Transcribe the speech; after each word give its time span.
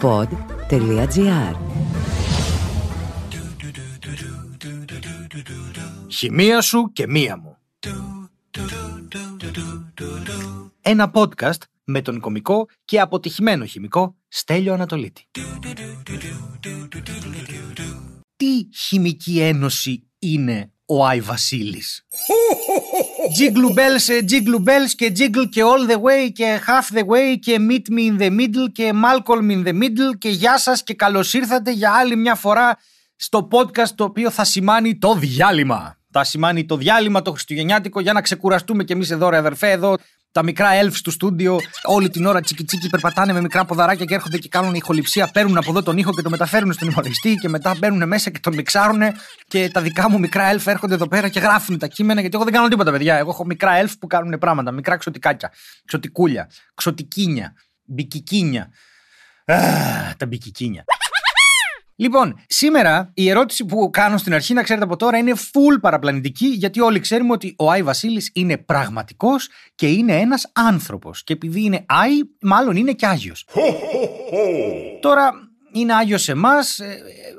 pod.gr 0.00 1.54
Χημεία 6.08 6.60
σου 6.60 6.90
και 6.92 7.06
μία 7.06 7.36
μου. 7.36 7.56
Ένα 10.80 11.10
podcast 11.14 11.58
με 11.84 12.02
τον 12.02 12.20
κομικό 12.20 12.66
και 12.84 13.00
αποτυχημένο 13.00 13.64
χημικό 13.64 14.16
Στέλιο 14.28 14.72
Ανατολίτη. 14.72 15.26
Τι 18.36 18.68
χημική 18.74 19.40
ένωση 19.40 20.08
είναι 20.18 20.72
ο 20.86 21.06
Άι 21.06 21.20
Βασίλης; 21.20 22.06
Jiggle 23.38 23.74
bells, 23.74 24.08
ε, 24.08 24.24
jiggle 24.30 24.68
bells 24.68 24.90
και 24.96 25.12
jiggle 25.18 25.48
και 25.50 25.62
all 25.64 25.90
the 25.90 25.96
way 25.96 26.32
και 26.32 26.60
half 26.66 26.96
the 26.96 27.02
way 27.02 27.38
και 27.40 27.56
meet 27.68 27.92
me 27.92 28.12
in 28.12 28.22
the 28.22 28.30
middle 28.30 28.72
και 28.72 28.92
Malcolm 28.94 29.50
in 29.50 29.66
the 29.66 29.72
middle 29.72 30.18
και 30.18 30.28
γεια 30.28 30.58
σας 30.58 30.82
και 30.82 30.94
καλώς 30.94 31.34
ήρθατε 31.34 31.72
για 31.72 31.92
άλλη 31.92 32.16
μια 32.16 32.34
φορά 32.34 32.78
στο 33.16 33.48
podcast 33.50 33.88
το 33.94 34.04
οποίο 34.04 34.30
θα 34.30 34.44
σημάνει 34.44 34.98
το 34.98 35.14
διάλειμμα. 35.14 35.98
Θα 36.10 36.24
σημάνει 36.24 36.64
το 36.64 36.76
διάλειμμα 36.76 37.22
το 37.22 37.30
χριστουγεννιάτικο 37.30 38.00
για 38.00 38.12
να 38.12 38.20
ξεκουραστούμε 38.20 38.84
κι 38.84 38.92
εμείς 38.92 39.10
εδώ 39.10 39.28
ρε 39.28 39.36
αδερφέ 39.36 39.70
εδώ 39.70 39.96
τα 40.32 40.42
μικρά 40.42 40.68
elves 40.82 41.00
του 41.04 41.10
στούντιο 41.10 41.58
όλη 41.82 42.10
την 42.10 42.26
ώρα 42.26 42.40
τσίκι 42.40 42.64
τσίκι 42.64 42.88
περπατάνε 42.88 43.32
με 43.32 43.40
μικρά 43.40 43.64
ποδαράκια 43.64 44.04
και 44.04 44.14
έρχονται 44.14 44.38
και 44.38 44.48
κάνουν 44.48 44.74
ηχοληψία. 44.74 45.30
Παίρνουν 45.32 45.56
από 45.56 45.70
εδώ 45.70 45.82
τον 45.82 45.98
ήχο 45.98 46.12
και 46.12 46.22
το 46.22 46.30
μεταφέρουν 46.30 46.72
στον 46.72 46.88
υπολογιστή 46.88 47.34
και 47.34 47.48
μετά 47.48 47.74
μπαίνουν 47.78 48.08
μέσα 48.08 48.30
και 48.30 48.38
τον 48.38 48.54
μιξάρουν. 48.54 49.00
Και 49.48 49.70
τα 49.72 49.80
δικά 49.80 50.10
μου 50.10 50.18
μικρά 50.18 50.54
elf 50.54 50.66
έρχονται 50.66 50.94
εδώ 50.94 51.08
πέρα 51.08 51.28
και 51.28 51.40
γράφουν 51.40 51.78
τα 51.78 51.86
κείμενα. 51.86 52.20
Γιατί 52.20 52.36
εγώ 52.36 52.44
δεν 52.44 52.54
κάνω 52.54 52.68
τίποτα, 52.68 52.90
παιδιά. 52.90 53.16
Εγώ 53.16 53.30
έχω 53.30 53.44
μικρά 53.44 53.82
elf 53.84 53.92
που 54.00 54.06
κάνουν 54.06 54.38
πράγματα. 54.38 54.70
Μικρά 54.70 54.96
ξωτικάκια, 54.96 55.52
ξωτικούλια, 55.84 56.50
ξωτικίνια, 56.74 57.52
μπικικίνια. 57.84 58.70
Α, 59.44 59.56
τα 60.16 60.26
μπικικίνια. 60.26 60.84
Λοιπόν, 62.00 62.40
σήμερα 62.46 63.10
η 63.14 63.30
ερώτηση 63.30 63.64
που 63.64 63.90
κάνω 63.90 64.16
στην 64.16 64.34
αρχή, 64.34 64.54
να 64.54 64.62
ξέρετε 64.62 64.84
από 64.84 64.96
τώρα, 64.96 65.18
είναι 65.18 65.32
full 65.36 65.80
παραπλανητική, 65.80 66.46
γιατί 66.46 66.80
όλοι 66.80 67.00
ξέρουμε 67.00 67.32
ότι 67.32 67.54
ο 67.58 67.70
Άι 67.70 67.82
Βασίλης 67.82 68.30
είναι 68.34 68.56
πραγματικός 68.56 69.48
και 69.74 69.86
είναι 69.86 70.16
ένας 70.16 70.50
άνθρωπος. 70.52 71.24
Και 71.24 71.32
επειδή 71.32 71.62
είναι 71.62 71.84
Άι, 71.88 72.20
μάλλον 72.40 72.76
είναι 72.76 72.92
και 72.92 73.06
Άγιος. 73.06 73.46
Τώρα, 75.00 75.32
είναι 75.72 75.94
Άγιος 75.94 76.22
σε 76.22 76.32
εμάς, 76.32 76.80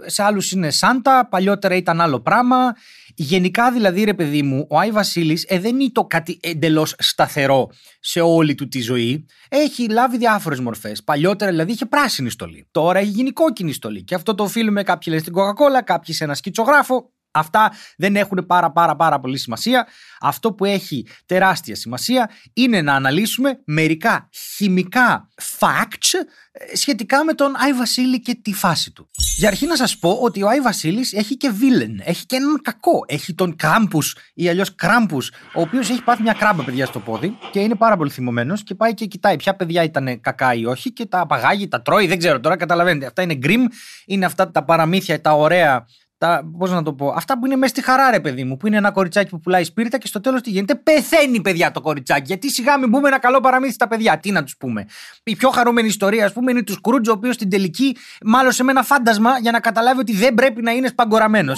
σε 0.06 0.24
άλλους 0.24 0.52
είναι 0.52 0.70
Σάντα, 0.70 1.28
παλιότερα 1.30 1.76
ήταν 1.76 2.02
άλλο 2.02 2.20
πράγμα. 2.20 2.76
Γενικά 3.16 3.72
δηλαδή 3.72 4.04
ρε 4.04 4.14
παιδί 4.14 4.42
μου, 4.42 4.66
ο 4.70 4.80
Άι 4.80 4.92
Βασίλης 4.92 5.46
ε, 5.48 5.60
δεν 5.60 5.80
είναι 5.80 5.90
το 5.92 6.04
κάτι 6.04 6.40
εντελώς 6.42 6.96
σταθερό 6.98 7.70
σε 8.00 8.22
όλη 8.22 8.56
του 8.56 8.68
τη 8.68 8.82
ζωή. 8.82 9.26
Έχει 9.50 9.90
λάβει 9.90 10.18
διάφορες 10.18 10.60
μορφές. 10.60 11.04
Παλιότερα 11.04 11.52
δηλαδή 11.52 11.72
είχε 11.72 11.86
πράσινη 11.86 12.30
στολή. 12.30 12.68
Τώρα 12.72 13.00
έχει 13.00 13.10
γίνει 13.10 13.32
κόκκινη 13.32 13.74
στολή. 13.74 14.04
Και 14.04 14.16
αυτό 14.16 14.36
το 14.36 14.44
οφείλουμε 14.44 14.84
κάποιοι 14.84 15.06
λένε 15.08 15.22
στην 15.22 15.34
Coca-Cola, 15.34 15.82
κάποιοι 15.84 16.16
σε 16.16 16.24
ένα 16.24 16.34
σκητσογράφο. 16.34 17.12
Αυτά 17.32 17.72
δεν 17.98 18.16
έχουν 18.16 18.46
πάρα 18.48 18.72
πάρα 18.72 18.96
πάρα 18.96 19.20
πολύ 19.20 19.38
σημασία. 19.38 19.88
Αυτό 20.20 20.54
που 20.54 20.66
έχει 20.66 21.08
τεράστια 21.26 21.76
σημασία 21.76 22.30
είναι 22.54 22.82
να 22.82 22.94
αναλύσουμε 22.94 23.62
μερικά 23.66 24.30
χημικά 24.56 25.30
facts 25.60 26.14
ε, 26.52 26.76
σχετικά 26.76 27.24
με 27.24 27.34
τον 27.34 27.56
Άι 27.56 27.74
Βασίλη 27.74 28.22
και 28.22 28.36
τη 28.42 28.54
φάση 28.54 28.92
του. 28.92 29.10
Για 29.38 29.48
αρχή 29.48 29.66
να 29.66 29.76
σας 29.76 29.98
πω 29.98 30.12
ότι 30.22 30.44
ο 30.44 30.48
Άι 30.48 30.60
Βασίλης 30.62 31.14
έχει 31.14 31.38
και 31.38 31.50
βίλεν, 31.50 32.02
έχει 32.04 32.26
και 32.26 32.36
έναν 32.36 32.62
κακό. 32.62 33.06
Έχει 33.08 33.34
τον 33.34 33.56
Κράμπους 33.56 34.16
ή 34.34 34.50
αλλιώς 34.50 34.76
Κράμπους, 34.76 35.32
ο 35.56 35.62
οποίος 35.62 35.90
έχει 35.90 36.04
πάθει 36.04 36.22
μια 36.22 36.34
κράμπα 36.34 36.64
παιδιά 36.64 36.86
στο 36.86 37.00
πόδι 37.00 37.38
και 37.52 37.60
είναι 37.60 37.76
πάρα 37.76 37.98
πολύ 37.98 38.10
θυμωμένος 38.10 38.64
και 38.64 38.76
πάει 38.76 38.94
και 38.94 39.06
κοιτάει 39.06 39.36
ποια 39.36 39.56
παιδιά 39.56 39.84
ήταν 39.84 40.22
κακά 40.22 40.54
ή 40.54 40.66
όχι 40.66 40.94
και 40.94 41.06
τα 41.06 41.20
απαγάγει, 41.20 41.68
τα 41.68 41.82
τρώει, 41.82 42.08
δεν 42.08 42.18
ξέρω 42.18 42.40
τώρα, 42.40 42.58
καταλαβαίνετε. 42.58 43.06
Αυτά 43.06 43.22
είναι 43.22 43.36
γκριμ, 43.36 43.66
είναι 44.06 44.26
αυτά 44.26 44.52
τα 44.52 44.64
παραμύθια, 44.64 45.22
τα 45.22 45.32
ωραία 45.32 45.86
τα, 46.22 46.52
πώς 46.58 46.72
να 46.72 46.84
το 46.84 46.94
πω, 46.94 47.14
αυτά 47.16 47.40
που 47.40 47.46
είναι 47.46 47.56
μέσα 47.56 47.74
στη 47.74 47.84
χαρά, 47.84 48.12
ρε 48.12 48.20
παιδί 48.20 48.44
μου, 48.44 48.58
που 48.58 48.68
είναι 48.68 48.78
ένα 48.78 48.92
κοριτσάκι 48.92 49.30
που 49.30 49.40
πουλάει 49.40 49.64
σπίρτα 49.64 49.98
και 49.98 50.08
στο 50.08 50.22
τέλος 50.22 50.42
τι 50.42 50.50
γίνεται, 50.50 50.76
πεθαίνει 50.76 51.42
παιδιά 51.42 51.72
το 51.72 51.82
κοριτσάκι. 51.82 52.24
Γιατί 52.26 52.52
σιγά 52.52 52.78
μην 52.78 52.92
πούμε 52.92 53.08
ένα 53.08 53.20
καλό 53.20 53.40
παραμύθι 53.40 53.74
στα 53.74 53.88
παιδιά, 53.88 54.20
τι 54.20 54.32
να 54.32 54.44
τους 54.44 54.58
πούμε. 54.58 54.86
Η 55.24 55.36
πιο 55.36 55.50
χαρούμενη 55.50 55.88
ιστορία, 55.88 56.26
ας 56.26 56.34
πούμε, 56.34 56.52
είναι 56.52 56.64
του 56.64 56.74
Σκρούτζ, 56.74 57.10
ο 57.10 57.12
οποίος 57.12 57.36
στην 57.36 57.50
τελική 57.50 57.96
μάλωσε 58.26 58.64
με 58.64 58.72
ένα 58.72 58.84
φάντασμα 58.84 59.40
για 59.40 59.52
να 59.52 59.60
καταλάβει 59.60 60.00
ότι 60.00 60.14
δεν 60.14 60.34
πρέπει 60.34 60.62
να 60.62 60.72
είναι 60.72 60.88
σπαγκοραμένος. 60.88 61.58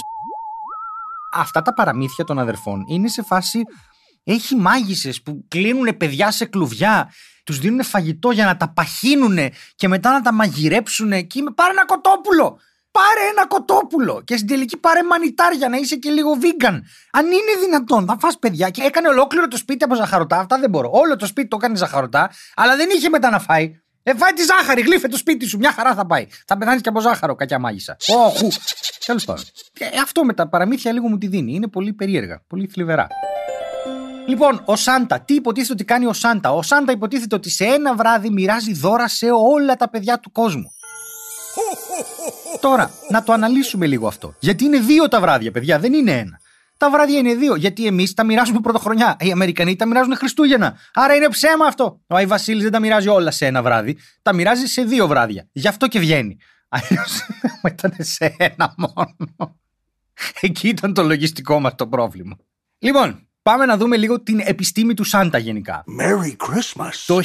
Αυτά 1.32 1.62
τα 1.62 1.74
παραμύθια 1.74 2.24
των 2.24 2.38
αδερφών 2.38 2.84
είναι 2.88 3.08
σε 3.08 3.22
φάση. 3.22 3.62
Έχει 4.24 4.56
μάγισσες 4.56 5.22
που 5.22 5.44
κλείνουν 5.48 5.96
παιδιά 5.96 6.30
σε 6.30 6.44
κλουβιά, 6.44 7.12
τους 7.44 7.58
δίνουν 7.58 7.84
φαγητό 7.84 8.30
για 8.30 8.44
να 8.44 8.56
τα 8.56 8.72
παχύνουν 8.72 9.38
και 9.74 9.88
μετά 9.88 10.12
να 10.12 10.20
τα 10.20 10.32
μαγειρέψουν 10.32 11.26
και 11.26 11.38
είμαι 11.38 11.50
πάρε 11.50 11.70
ένα 11.70 11.84
κοτόπουλο 11.84 12.58
πάρε 12.96 13.28
ένα 13.30 13.46
κοτόπουλο 13.46 14.22
και 14.24 14.36
στην 14.36 14.48
τελική 14.48 14.76
πάρε 14.76 15.02
μανιτάρια 15.02 15.68
να 15.68 15.76
είσαι 15.76 15.96
και 15.96 16.10
λίγο 16.10 16.30
vegan. 16.42 16.76
Αν 17.12 17.26
είναι 17.26 17.52
δυνατόν, 17.64 18.06
θα 18.06 18.16
φας 18.20 18.38
παιδιά 18.38 18.70
και 18.70 18.82
έκανε 18.82 19.08
ολόκληρο 19.08 19.48
το 19.48 19.56
σπίτι 19.56 19.84
από 19.84 19.94
ζαχαρωτά. 19.94 20.38
Αυτά 20.38 20.58
δεν 20.58 20.70
μπορώ. 20.70 20.90
Όλο 20.92 21.16
το 21.16 21.26
σπίτι 21.26 21.48
το 21.48 21.56
έκανε 21.60 21.76
ζαχαρωτά, 21.76 22.30
αλλά 22.54 22.76
δεν 22.76 22.88
είχε 22.94 23.08
μετά 23.08 23.30
να 23.30 23.38
φάει. 23.38 23.70
Ε, 24.02 24.14
φάει 24.14 24.32
τη 24.32 24.42
ζάχαρη, 24.42 24.80
γλύφε 24.80 25.08
το 25.08 25.16
σπίτι 25.16 25.46
σου, 25.46 25.58
μια 25.58 25.72
χαρά 25.72 25.94
θα 25.94 26.06
πάει. 26.06 26.26
Θα 26.46 26.58
πεθάνεις 26.58 26.80
και 26.80 26.88
από 26.88 27.00
ζάχαρο, 27.00 27.34
κακιά 27.34 27.58
μάγισσα. 27.58 27.96
Όχου. 28.06 28.48
Τέλος 29.06 29.24
πάντων. 29.24 29.44
Και 29.72 29.84
αυτό 30.02 30.24
με 30.24 30.34
τα 30.34 30.48
παραμύθια 30.48 30.92
λίγο 30.92 31.08
μου 31.08 31.18
τη 31.18 31.26
δίνει. 31.26 31.54
Είναι 31.54 31.68
πολύ 31.68 31.92
περίεργα, 31.92 32.42
πολύ 32.48 32.66
θλιβερά. 32.66 33.06
Λοιπόν, 34.26 34.62
ο 34.64 34.76
Σάντα, 34.76 35.20
τι 35.20 35.34
υποτίθεται 35.34 35.72
ότι 35.72 35.84
κάνει 35.84 36.06
ο 36.06 36.12
Σάντα; 36.12 36.52
Ο 36.52 36.62
Σάντα 36.62 36.92
υποτίθεται 36.92 37.34
ότι 37.34 37.50
σε 37.50 37.64
ένα 37.64 37.94
βράδυ 37.94 38.30
μοιράζει 38.30 38.72
δώρα 38.72 39.08
σε 39.08 39.26
όλα 39.30 39.76
τα 39.76 39.90
παιδιά 39.90 40.18
του 40.18 40.32
κόσμου. 40.32 40.72
Τώρα, 42.64 42.90
να 43.08 43.22
το 43.22 43.32
αναλύσουμε 43.32 43.86
λίγο 43.86 44.06
αυτό. 44.06 44.34
Γιατί 44.40 44.64
είναι 44.64 44.78
δύο 44.78 45.08
τα 45.08 45.20
βράδια, 45.20 45.50
παιδιά, 45.50 45.78
δεν 45.78 45.92
είναι 45.92 46.10
ένα. 46.10 46.40
Τα 46.76 46.90
βράδια 46.90 47.18
είναι 47.18 47.34
δύο. 47.34 47.54
Γιατί 47.54 47.86
εμείς 47.86 48.14
τα 48.14 48.24
μοιράζουμε 48.24 48.60
πρωτοχρονιά. 48.60 49.16
Οι 49.20 49.30
Αμερικανοί 49.30 49.76
τα 49.76 49.86
μοιράζουν 49.86 50.16
Χριστούγεννα. 50.16 50.78
Άρα 50.94 51.14
είναι 51.14 51.28
ψέμα 51.28 51.66
αυτό. 51.66 52.00
Ο 52.06 52.14
Άι 52.16 52.26
Βασίλης 52.26 52.62
δεν 52.62 52.72
τα 52.72 52.80
μοιράζει 52.80 53.08
όλα 53.08 53.30
σε 53.30 53.46
ένα 53.46 53.62
βράδυ. 53.62 53.96
Τα 54.22 54.32
μοιράζει 54.32 54.66
σε 54.66 54.82
δύο 54.82 55.06
βράδια. 55.06 55.48
Γι' 55.52 55.68
αυτό 55.68 55.88
και 55.88 55.98
βγαίνει. 55.98 56.36
Αλλιώς 56.68 57.26
ήταν 57.72 57.94
σε 57.98 58.34
ένα 58.38 58.74
μόνο. 58.76 59.56
Εκεί 60.40 60.68
ήταν 60.68 60.94
το 60.94 61.02
λογιστικό 61.02 61.60
μας 61.60 61.74
το 61.74 61.86
πρόβλημα. 61.86 62.36
Λοιπόν, 62.78 63.28
Πάμε 63.50 63.66
να 63.66 63.76
δούμε 63.76 63.96
λίγο 63.96 64.22
την 64.22 64.40
επιστήμη 64.44 64.94
του 64.94 65.04
Σάντα 65.04 65.38
γενικά. 65.38 65.84
Merry 66.00 66.46
Christmas. 66.46 66.90
Το 67.06 67.20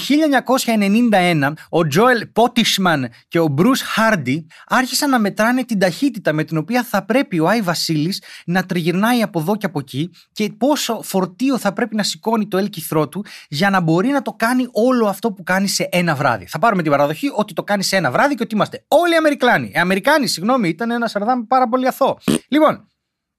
1991 1.12 1.53
ο 1.69 1.88
Τζόελ 1.88 2.28
Πότισμαν 2.28 3.09
και 3.28 3.40
ο 3.40 3.47
Μπρούς 3.47 3.81
Χάρντι 3.81 4.47
άρχισαν 4.68 5.09
να 5.09 5.19
μετράνε 5.19 5.63
την 5.63 5.79
ταχύτητα 5.79 6.34
με 6.34 6.44
την 6.44 6.58
οποία 6.58 6.84
θα 6.84 7.06
πρέπει 7.06 7.40
ο 7.40 7.47
Άι 7.47 7.62
Βασίλης 7.62 8.24
να 8.46 8.63
τριγυρνάει 8.63 9.22
από 9.22 9.40
εδώ 9.40 9.56
και 9.56 9.66
από 9.66 9.79
εκεί 9.79 10.12
και 10.31 10.52
πόσο 10.58 11.02
φορτίο 11.03 11.58
θα 11.58 11.74
πρέπει 11.74 11.96
να 11.96 12.03
σηκώνει 12.03 12.47
το 12.47 12.58
έλκυθρό 12.58 13.09
του 13.09 13.25
για 13.50 13.69
να 13.69 13.79
μπορεί 13.79 14.08
να 14.08 14.22
το 14.22 14.34
κάνει 14.38 14.68
όλο 14.72 15.08
αυτό 15.08 15.31
που 15.31 15.44
κάνει 15.44 15.68
σε 15.68 15.90
ένα 15.91 16.16
βράδυ. 16.16 16.46
Θα 16.46 16.59
πάρουμε 16.59 16.81
την 16.81 16.91
παραδοχή 16.91 17.31
ότι 17.35 17.53
το 17.53 17.63
κάνει 17.63 17.84
σε 17.84 17.96
ένα 17.96 18.12
βράδυ 18.12 18.35
και 18.35 18.44
ότι 18.44 18.56
είμαστε 18.56 18.84
όλοι 18.88 19.16
Αμερικάνοι. 19.16 19.72
Ε, 19.74 19.79
Αμερικάνοι, 19.79 20.28
συγγνώμη, 20.28 20.69
ήταν 20.69 20.91
ένας 20.91 21.12
σαρδάμ 21.12 21.47
πάρα 21.47 21.69
πολύ 21.69 21.88
αθώο. 21.88 22.18
Λοιπόν, 22.47 22.88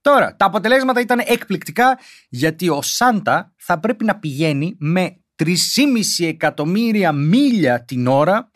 Τώρα, 0.01 0.37
τα 0.37 0.45
αποτελέσματα 0.45 1.01
ήταν 1.01 1.23
εκπληκτικά 1.25 1.99
γιατί 2.29 2.69
ο 2.69 2.83
Σάντα 2.83 3.53
θα 3.57 3.81
πρέπει 3.81 4.05
να 4.05 4.19
πηγαίνει 4.19 4.77
με 4.79 5.21
3,5 5.45 6.27
εκατομμύρια 6.27 7.13
μίλια 7.13 7.85
την 7.85 8.07
ώρα 8.07 8.51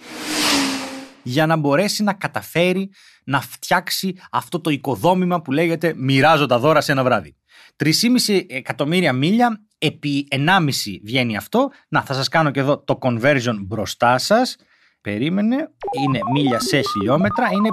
για 1.22 1.47
να 1.47 1.56
μπορέσει 1.56 2.03
να 2.03 2.12
καταφέρει 2.12 2.91
να 3.25 3.41
φτιάξει 3.41 4.16
αυτό 4.31 4.60
το 4.60 4.71
οικοδόμημα 4.71 5.43
που 5.43 5.53
λέγεται 5.53 5.94
μοιράζω 5.97 6.47
τα 6.47 6.59
δώρα 6.59 6.81
σε 6.81 6.93
ένα 6.93 7.03
βράδυ. 7.05 7.37
3,5 7.84 8.44
εκατομμύρια 8.49 9.12
μίλια 9.12 9.61
επί 9.78 10.28
1,5 10.31 10.69
βγαίνει 11.05 11.37
αυτό. 11.37 11.71
Να, 11.88 12.03
θα 12.03 12.15
σας 12.15 12.28
κάνω 12.28 12.50
και 12.50 12.61
εδώ 12.61 12.78
το 12.78 12.99
conversion 13.00 13.56
μπροστά 13.61 14.19
σας. 14.19 14.56
Περίμενε, 15.00 15.56
είναι 16.05 16.19
μίλια 16.32 16.61
σε 16.61 16.81
χιλιόμετρα, 16.81 17.49
είναι 17.52 17.69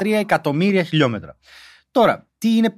5,63 0.00 0.12
εκατομμύρια 0.12 0.82
χιλιόμετρα. 0.82 1.36
Τώρα, 1.90 2.26
τι 2.42 2.56
είναι 2.56 2.74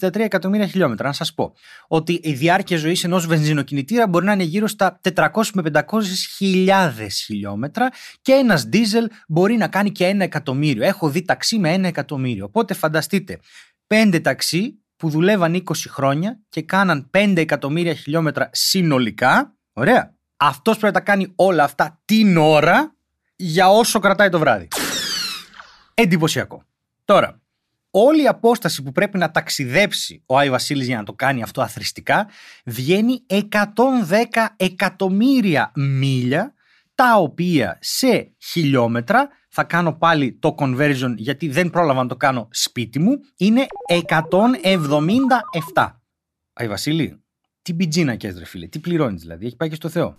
5,63 0.00 0.18
εκατομμύρια 0.18 0.66
χιλιόμετρα. 0.66 1.06
Να 1.06 1.12
σας 1.12 1.34
πω 1.34 1.54
ότι 1.88 2.20
η 2.22 2.32
διάρκεια 2.32 2.76
ζωής 2.76 3.04
ενός 3.04 3.26
βενζινοκινητήρα 3.26 4.08
μπορεί 4.08 4.24
να 4.24 4.32
είναι 4.32 4.42
γύρω 4.42 4.66
στα 4.66 5.00
400 5.14 5.28
με 5.52 5.62
500 5.72 5.82
χιλιάδες 6.36 7.22
χιλιόμετρα 7.24 7.88
και 8.22 8.32
ένας 8.32 8.64
δίζελ 8.64 9.08
μπορεί 9.28 9.56
να 9.56 9.68
κάνει 9.68 9.90
και 9.90 10.06
ένα 10.06 10.24
εκατομμύριο. 10.24 10.84
Έχω 10.84 11.08
δει 11.08 11.24
ταξί 11.24 11.58
με 11.58 11.72
ένα 11.72 11.88
εκατομμύριο. 11.88 12.44
Οπότε 12.44 12.74
φανταστείτε, 12.74 13.38
πέντε 13.86 14.20
ταξί 14.20 14.82
που 14.96 15.08
δουλεύαν 15.08 15.54
20 15.54 15.60
χρόνια 15.88 16.40
και 16.48 16.62
κάναν 16.62 17.10
5 17.10 17.32
εκατομμύρια 17.36 17.94
χιλιόμετρα 17.94 18.50
συνολικά. 18.52 19.54
Ωραία. 19.72 20.14
Αυτός 20.36 20.78
πρέπει 20.78 20.94
να 20.94 21.00
τα 21.00 21.12
κάνει 21.12 21.32
όλα 21.36 21.64
αυτά 21.64 22.00
την 22.04 22.36
ώρα 22.36 22.94
για 23.36 23.68
όσο 23.68 23.98
κρατάει 23.98 24.28
το 24.28 24.38
βράδυ. 24.38 24.68
Εντυπωσιακό. 25.94 26.64
Τώρα, 27.04 27.41
όλη 27.94 28.22
η 28.22 28.26
απόσταση 28.26 28.82
που 28.82 28.92
πρέπει 28.92 29.18
να 29.18 29.30
ταξιδέψει 29.30 30.22
ο 30.26 30.38
Άι 30.38 30.50
Βασίλης 30.50 30.86
για 30.86 30.96
να 30.96 31.02
το 31.02 31.12
κάνει 31.12 31.42
αυτό 31.42 31.62
αθρηστικά 31.62 32.28
βγαίνει 32.64 33.26
110 33.28 33.40
εκατομμύρια 34.56 35.72
μίλια 35.74 36.54
τα 36.94 36.94
τα 36.94 37.16
οποία 37.16 37.78
σε 37.80 38.34
χιλιόμετρα 38.38 39.28
θα 39.48 39.64
κάνω 39.64 39.92
πάλι 39.92 40.32
το 40.32 40.54
conversion 40.58 41.14
γιατί 41.16 41.48
δεν 41.48 41.70
πρόλαβα 41.70 42.02
να 42.02 42.08
το 42.08 42.16
κάνω 42.16 42.48
σπίτι 42.50 42.98
μου 42.98 43.18
είναι 43.36 43.66
177 43.88 45.92
Αϊ 46.52 46.68
Βασίλη, 46.68 47.24
τι 47.62 47.72
μπιτζίνα 47.72 48.16
και 48.16 48.30
ρε 48.30 48.44
φίλε, 48.44 48.66
τι 48.66 48.78
πληρώνεις 48.78 49.20
δηλαδή, 49.20 49.46
έχει 49.46 49.56
πάει 49.56 49.68
και 49.68 49.74
στο 49.74 49.88
Θεό. 49.88 50.16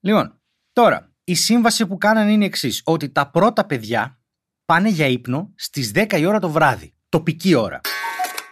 λοιπόν, 0.00 0.40
τώρα, 0.72 1.12
η 1.24 1.34
σύμβαση 1.34 1.86
που 1.86 1.98
κάνανε 1.98 2.32
είναι 2.32 2.44
εξής: 2.44 2.82
Ότι 2.84 3.10
τα 3.10 3.30
πρώτα 3.30 3.66
παιδιά 3.66 4.20
πάνε 4.64 4.88
για 4.88 5.06
ύπνο 5.06 5.52
στις 5.54 5.92
10 5.94 6.12
η 6.12 6.24
ώρα 6.24 6.38
το 6.38 6.50
βράδυ, 6.50 6.94
τοπική 7.08 7.54
ώρα. 7.54 7.80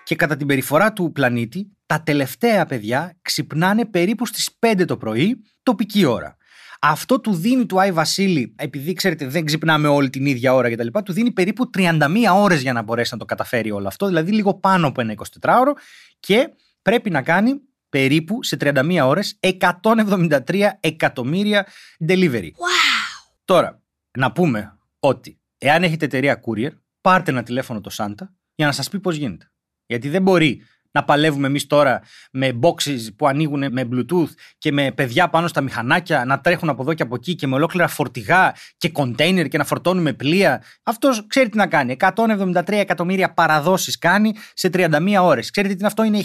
Και 0.05 0.17
κατά 0.17 0.37
την 0.37 0.47
περιφορά 0.47 0.93
του 0.93 1.12
πλανήτη, 1.12 1.76
τα 1.87 2.03
τελευταία 2.03 2.67
παιδιά 2.67 3.19
ξυπνάνε 3.23 3.85
περίπου 3.85 4.26
στις 4.26 4.58
5 4.58 4.85
το 4.87 4.97
πρωί, 4.97 5.37
τοπική 5.62 6.05
ώρα. 6.05 6.37
Αυτό 6.81 7.20
του 7.20 7.35
δίνει 7.35 7.67
του 7.67 7.81
Άι 7.81 7.93
Βασίλη, 7.93 8.55
επειδή 8.58 8.93
ξέρετε 8.93 9.26
δεν 9.26 9.44
ξυπνάμε 9.44 9.88
όλη 9.88 10.11
την 10.11 10.26
ίδια 10.26 10.55
ώρα 10.55 10.70
κτλ., 10.70 10.87
του 11.05 11.12
δίνει 11.12 11.32
περίπου 11.32 11.70
31 11.79 12.00
ώρες 12.35 12.62
για 12.62 12.73
να 12.73 12.82
μπορέσει 12.82 13.08
να 13.12 13.19
το 13.19 13.25
καταφέρει 13.25 13.70
όλο 13.70 13.87
αυτό, 13.87 14.06
δηλαδή 14.06 14.32
λίγο 14.32 14.55
πάνω 14.55 14.87
από 14.87 15.00
ένα 15.00 15.14
24ωρο 15.41 15.73
και 16.20 16.49
πρέπει 16.82 17.11
να 17.11 17.23
κάνει 17.23 17.61
περίπου 17.88 18.43
σε 18.43 18.56
31 18.61 19.00
ώρες 19.02 19.38
173 19.41 20.69
εκατομμύρια 20.81 21.67
delivery. 22.09 22.43
Wow. 22.43 23.37
Τώρα, 23.44 23.82
να 24.19 24.32
πούμε 24.32 24.79
ότι 24.99 25.41
εάν 25.59 25.82
έχετε 25.82 26.05
εταιρεία 26.05 26.41
courier, 26.47 26.70
πάρτε 27.00 27.31
ένα 27.31 27.43
τηλέφωνο 27.43 27.81
το 27.81 27.91
Santa 27.93 28.29
για 28.56 28.67
να 28.67 28.73
σας 28.73 28.88
πει 28.88 29.00
πώς 29.00 29.17
γίνεται. 29.17 29.50
Γιατί 29.87 30.08
δεν 30.08 30.23
μπορεί 30.23 30.62
να 30.97 31.05
παλεύουμε 31.05 31.47
εμείς 31.47 31.67
τώρα 31.67 32.03
με 32.32 32.58
boxes 32.62 32.99
που 33.17 33.26
ανοίγουν 33.26 33.73
με 33.73 33.88
Bluetooth 33.93 34.31
και 34.58 34.73
με 34.73 34.93
παιδιά 34.93 35.29
πάνω 35.29 35.49
στα 35.49 35.61
μηχανάκια 35.61 36.25
να 36.25 36.41
τρέχουν 36.41 36.69
από 36.69 36.82
εδώ 36.82 36.94
και 36.94 37.03
από 37.03 37.14
εκεί 37.14 37.35
και 37.35 37.47
με 37.47 37.55
ολόκληρα 37.55 37.88
φορτηγά 37.88 38.55
και 38.76 38.93
container 38.94 39.49
και 39.49 39.58
να 39.58 39.64
φορτώνουμε 39.64 40.12
πλοία. 40.12 40.62
Αυτός 40.82 41.26
ξέρει 41.26 41.49
τι 41.49 41.56
να 41.56 41.67
κάνει. 41.67 41.97
173 41.99 42.62
εκατομμύρια 42.69 43.32
παραδόσεις 43.32 43.99
κάνει 43.99 44.35
σε 44.55 44.70
31 44.73 45.17
ώρες. 45.20 45.50
Ξέρετε 45.50 45.75
τι 45.75 45.79
είναι 45.79 45.88
αυτό, 45.88 46.05
είναι 46.05 46.20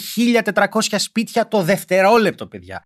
1400 0.53 0.95
σπίτια 0.97 1.47
το 1.47 1.61
δευτερόλεπτο, 1.61 2.47
παιδιά. 2.47 2.81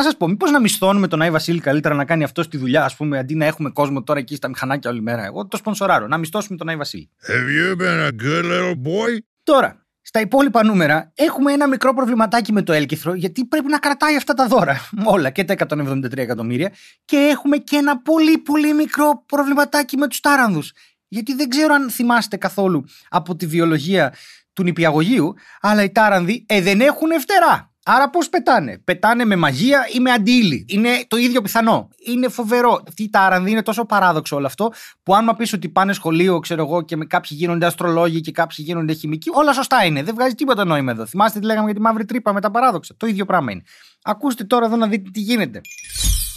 Να 0.00 0.10
σα 0.10 0.16
πω, 0.16 0.28
μήπως 0.28 0.50
να 0.50 0.60
μισθώνουμε 0.60 1.08
τον 1.08 1.22
Άι 1.22 1.30
Βασίλη 1.30 1.60
καλύτερα 1.60 1.94
να 1.94 2.04
κάνει 2.04 2.24
αυτό 2.24 2.42
στη 2.42 2.56
δουλειά, 2.56 2.84
ας 2.84 2.96
πούμε, 2.96 3.18
αντί 3.18 3.34
να 3.34 3.44
έχουμε 3.44 3.70
κόσμο 3.70 4.02
τώρα 4.02 4.18
εκεί 4.18 4.34
στα 4.34 4.48
μηχανάκια 4.48 4.90
όλη 4.90 5.02
μέρα. 5.02 5.24
Εγώ 5.24 5.46
το 5.46 5.56
σπονσοράρω. 5.56 6.06
Να 6.06 6.16
μισθώσουμε 6.16 6.56
τον 6.58 6.68
Άι 6.68 6.76
Βασίλη. 6.76 7.10
Have 7.28 7.32
you 7.32 7.80
been 7.80 8.08
a 8.08 8.22
good 8.22 8.44
little 8.44 8.72
boy? 8.72 9.18
Τώρα, 9.42 9.86
στα 10.00 10.20
υπόλοιπα 10.20 10.64
νούμερα 10.64 11.12
έχουμε 11.14 11.52
ένα 11.52 11.68
μικρό 11.68 11.94
προβληματάκι 11.94 12.52
με 12.52 12.62
το 12.62 12.72
έλκυθρο 12.72 13.14
γιατί 13.14 13.44
πρέπει 13.44 13.66
να 13.66 13.78
κρατάει 13.78 14.16
αυτά 14.16 14.34
τα 14.34 14.46
δώρα. 14.46 14.88
Όλα 15.14 15.30
και 15.30 15.44
τα 15.44 15.54
173 15.68 16.16
εκατομμύρια. 16.16 16.72
Και 17.04 17.16
έχουμε 17.16 17.56
και 17.56 17.76
ένα 17.76 18.02
πολύ 18.02 18.38
πολύ 18.38 18.74
μικρό 18.74 19.24
προβληματάκι 19.26 19.96
με 19.96 20.08
τους 20.08 20.20
τάρανδους. 20.20 20.72
Γιατί 21.08 21.34
δεν 21.34 21.48
ξέρω 21.48 21.74
αν 21.74 21.90
θυμάστε 21.90 22.36
καθόλου 22.36 22.84
από 23.08 23.36
τη 23.36 23.46
βιολογία 23.46 24.14
του 24.52 24.62
νηπιαγωγείου, 24.62 25.34
αλλά 25.60 25.82
οι 25.82 25.90
τάρανδοι 25.90 26.44
ε, 26.48 26.60
δεν 26.60 26.80
έχουν 26.80 27.08
φτερά. 27.20 27.69
Άρα 27.92 28.10
πώς 28.10 28.28
πετάνε; 28.28 28.78
Πετάνε 28.78 29.24
με 29.24 29.36
μαγεία 29.36 29.88
ή 29.94 30.00
με 30.00 30.10
αντίλη; 30.10 30.64
Είναι 30.68 30.88
το 31.08 31.16
ίδιο 31.16 31.42
πιθανό. 31.42 31.88
Είναι 32.06 32.28
φοβερό. 32.28 32.82
Αυτή 32.88 33.02
η 33.02 33.10
τάρανδη 33.10 33.50
είναι 33.50 33.62
τόσο 33.62 33.84
παράδοξο 33.84 34.36
όλο 34.36 34.46
αυτό 34.46 34.72
που 35.02 35.14
αν 35.14 35.24
μα 35.24 35.34
πεις 35.34 35.52
ότι 35.52 35.68
πάνε 35.68 35.92
σχολείο, 35.92 36.38
ξέρω 36.38 36.62
εγώ, 36.62 36.82
και 36.82 36.96
με 36.96 37.04
κάποιοι 37.04 37.36
γίνονται 37.40 37.66
αστρολόγοι 37.66 38.20
και 38.20 38.32
κάποιοι 38.32 38.64
γίνονται 38.68 38.92
χημικοί, 38.92 39.30
όλα 39.32 39.52
σωστά 39.52 39.84
είναι. 39.84 40.02
Δεν 40.02 40.14
βγάζει 40.14 40.34
τίποτα 40.34 40.64
νόημα 40.64 40.92
εδώ. 40.92 41.06
Θυμάστε 41.06 41.38
τι 41.38 41.44
λέγαμε 41.46 41.64
για 41.64 41.74
τη 41.74 41.80
μαύρη 41.80 42.04
τρύπα 42.04 42.32
με 42.32 42.40
τα 42.40 42.50
παράδοξα; 42.50 42.94
Το 42.96 43.06
ίδιο 43.06 43.24
πράγμα 43.24 43.52
είναι. 43.52 43.62
Ακούστε 44.02 44.44
τώρα 44.44 44.66
εδώ 44.66 44.76
να 44.76 44.86
δείτε 44.86 45.10
τι 45.10 45.20
γίνεται. 45.20 45.60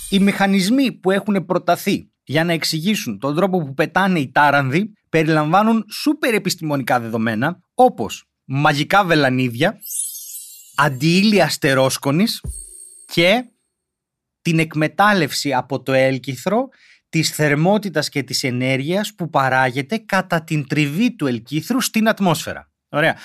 Οι 0.10 0.20
μηχανισμοί 0.20 0.92
που 0.92 1.12
έχουν 1.12 1.46
προταθεί 1.46 2.12
για 2.24 2.44
να 2.44 2.54
εξηγήσουν 2.54 3.20
τον 3.20 3.36
τρόπο 3.36 3.60
που 3.60 3.74
πετάνε 3.74 4.20
οι 4.20 4.32
τάρανδοι 4.32 4.94
περιλαμβάνουν 5.10 5.86
σούπερ 5.92 6.34
επιστημονικά 6.34 7.00
δεδομένα 7.00 7.60
όπως 7.74 8.28
μαγικά 8.46 9.04
βελανίδια, 9.04 9.78
αντιήλια 10.76 11.46
αστερόσκονης 11.46 12.42
και 13.06 13.46
την 14.42 14.60
εκμετάλλευση 14.60 15.54
από 15.54 15.82
το 15.82 15.94
έλκυθρο 15.94 16.68
της 17.10 17.30
θερμότητας 17.30 18.10
και 18.10 18.24
της 18.24 18.44
ενέργειας 18.44 19.14
που 19.16 19.30
παράγεται 19.30 19.98
κατά 19.98 20.44
την 20.44 20.68
τριβή 20.68 21.16
του 21.16 21.28
ελκύθρου 21.28 21.82
στην 21.82 22.08
ατμόσφαιρα. 22.08 22.72
Ωραία. 22.90 23.18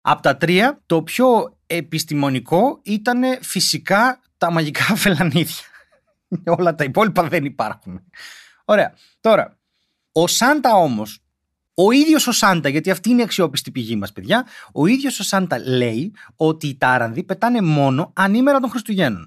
Από 0.00 0.22
τα 0.22 0.36
τρία, 0.36 0.82
το 0.86 1.02
πιο 1.02 1.58
επιστημονικό 1.66 2.80
ήταν 2.82 3.22
φυσικά 3.42 4.20
τα 4.38 4.50
μαγικά 4.50 4.94
φελανίδια. 5.04 5.64
Όλα 6.44 6.74
τα 6.74 6.84
υπόλοιπα 6.84 7.28
δεν 7.28 7.44
υπάρχουν. 7.44 8.00
Ωραία. 8.64 8.94
Τώρα, 9.20 9.58
ο 10.12 10.26
Σάντα 10.26 10.74
όμως 10.74 11.23
ο 11.74 11.90
ίδιος 11.90 12.26
ο 12.26 12.32
Σάντα, 12.32 12.68
γιατί 12.68 12.90
αυτή 12.90 13.10
είναι 13.10 13.20
η 13.20 13.24
αξιόπιστη 13.24 13.70
πηγή 13.70 13.96
μας, 13.96 14.12
παιδιά, 14.12 14.46
ο 14.72 14.86
ίδιος 14.86 15.18
ο 15.20 15.22
Σάντα 15.22 15.58
λέει 15.58 16.14
ότι 16.36 16.66
οι 16.66 16.76
τάρανδοι 16.76 17.22
πετάνε 17.22 17.60
μόνο 17.60 18.12
ανήμερα 18.16 18.60
των 18.60 18.70
Χριστουγέννων. 18.70 19.26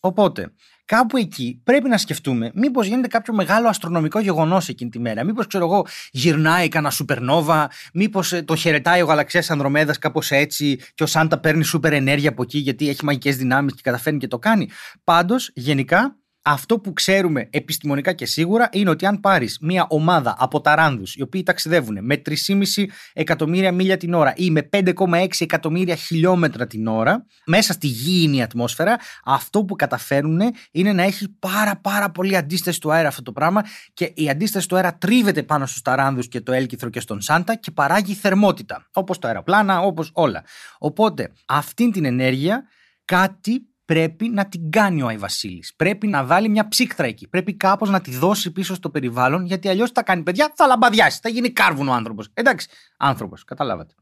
Οπότε, 0.00 0.52
κάπου 0.84 1.16
εκεί 1.16 1.60
πρέπει 1.64 1.88
να 1.88 1.98
σκεφτούμε 1.98 2.50
μήπως 2.54 2.86
γίνεται 2.86 3.08
κάποιο 3.08 3.34
μεγάλο 3.34 3.68
αστρονομικό 3.68 4.20
γεγονός 4.20 4.68
εκείνη 4.68 4.90
τη 4.90 4.98
μέρα. 4.98 5.24
Μήπως, 5.24 5.46
ξέρω 5.46 5.64
εγώ, 5.64 5.86
γυρνάει 6.10 6.68
κανένα 6.68 6.92
σουπερνόβα, 6.92 7.70
μήπως 7.92 8.32
ε, 8.32 8.42
το 8.42 8.56
χαιρετάει 8.56 9.02
ο 9.02 9.04
γαλαξίας 9.04 9.50
Ανδρομέδας 9.50 9.98
κάπως 9.98 10.30
έτσι 10.30 10.80
και 10.94 11.02
ο 11.02 11.06
Σάντα 11.06 11.38
παίρνει 11.38 11.64
σούπερ 11.64 11.92
ενέργεια 11.92 12.28
από 12.28 12.42
εκεί 12.42 12.58
γιατί 12.58 12.88
έχει 12.88 13.04
μαγικές 13.04 13.36
δυνάμεις 13.36 13.74
και 13.74 13.80
καταφέρνει 13.82 14.18
και 14.18 14.28
το 14.28 14.38
κάνει. 14.38 14.68
Πάντως, 15.04 15.50
γενικά, 15.54 16.19
αυτό 16.42 16.78
που 16.78 16.92
ξέρουμε 16.92 17.48
επιστημονικά 17.50 18.12
και 18.12 18.26
σίγουρα 18.26 18.68
είναι 18.72 18.90
ότι 18.90 19.06
αν 19.06 19.20
πάρεις 19.20 19.58
μια 19.60 19.86
ομάδα 19.88 20.36
από 20.38 20.60
ταράνδους 20.60 21.14
οι 21.14 21.22
οποίοι 21.22 21.42
ταξιδεύουν 21.42 21.98
με 22.00 22.22
3,5 22.28 22.84
εκατομμύρια 23.12 23.72
μίλια 23.72 23.96
την 23.96 24.14
ώρα 24.14 24.32
ή 24.36 24.50
με 24.50 24.68
5,6 24.72 25.26
εκατομμύρια 25.38 25.94
χιλιόμετρα 25.94 26.66
την 26.66 26.86
ώρα 26.86 27.26
μέσα 27.46 27.72
στη 27.72 27.86
γήινη 27.86 28.42
ατμόσφαιρα, 28.42 28.96
αυτό 29.24 29.64
που 29.64 29.76
καταφέρουν 29.76 30.40
είναι 30.70 30.92
να 30.92 31.02
έχεις 31.02 31.28
πάρα 31.38 31.76
πάρα 31.76 32.10
πολύ 32.10 32.36
αντίσταση 32.36 32.80
του 32.80 32.92
αέρα 32.92 33.08
αυτό 33.08 33.22
το 33.22 33.32
πράγμα 33.32 33.64
και 33.94 34.12
η 34.14 34.30
αντίσταση 34.30 34.68
του 34.68 34.76
αέρα 34.76 34.94
τρίβεται 34.94 35.42
πάνω 35.42 35.66
στους 35.66 35.82
ταράνδους 35.82 36.28
και 36.28 36.40
το 36.40 36.52
έλκυθρο 36.52 36.88
και 36.88 37.00
στον 37.00 37.20
Σάντα 37.20 37.54
και 37.54 37.70
παράγει 37.70 38.14
θερμότητα. 38.14 38.88
Όπως 38.92 39.18
το 39.18 39.26
αεροπλάνα, 39.26 39.80
όπως 39.80 40.10
όλα. 40.12 40.44
Οπότε 40.78 41.32
αυτή 41.46 41.90
την 41.90 42.04
ενέργεια 42.04 42.64
κάτι 43.04 43.69
πρέπει 43.90 44.28
να 44.28 44.46
την 44.48 44.70
κάνει 44.70 45.02
ο 45.02 45.06
Άι 45.06 45.16
Βασίλης. 45.16 45.74
Πρέπει 45.76 46.06
να 46.06 46.24
βάλει 46.24 46.48
μια 46.48 46.68
ψύχτρα 46.68 47.06
εκεί. 47.06 47.28
Πρέπει 47.28 47.54
κάπως 47.54 47.90
να 47.90 48.00
τη 48.00 48.10
δώσει 48.10 48.52
πίσω 48.52 48.74
στο 48.74 48.90
περιβάλλον, 48.90 49.44
γιατί 49.44 49.68
αλλιώς 49.68 49.90
θα 49.90 50.02
κάνει 50.02 50.22
παιδιά, 50.22 50.52
θα 50.54 50.66
λαμπαδιάσει. 50.66 51.18
Θα 51.22 51.28
γίνει 51.28 51.50
κάρβουνο 51.50 51.92
άνθρωπος. 51.92 52.30
Εντάξει, 52.34 52.68
άνθρωπος, 52.96 53.44
καταλάβατε. 53.44 53.94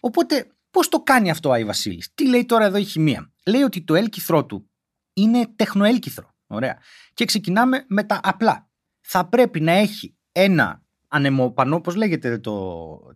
Οπότε, 0.00 0.46
πώς 0.70 0.88
το 0.88 1.02
κάνει 1.02 1.30
αυτό 1.30 1.48
ο 1.48 1.52
Άι 1.52 1.64
Βασίλης; 1.64 2.10
Τι 2.14 2.28
λέει 2.28 2.44
τώρα 2.44 2.64
εδώ 2.64 2.76
η 2.76 2.84
χημεία; 2.84 3.32
Λέει 3.46 3.62
ότι 3.62 3.82
το 3.82 3.94
έλκυθρό 3.94 4.44
του 4.46 4.70
είναι 5.12 5.48
τεχνοέλκυθρο. 5.56 6.34
Ωραία. 6.46 6.78
Και 7.14 7.24
ξεκινάμε 7.24 7.84
με 7.88 8.04
τα 8.04 8.20
απλά. 8.22 8.68
Θα 9.00 9.28
πρέπει 9.28 9.60
να 9.60 9.72
έχει 9.72 10.16
ένα 10.32 10.82
ανεμοπανό, 11.08 11.80
πώς 11.80 11.94
λέγεται 11.94 12.38
το. 12.38 12.52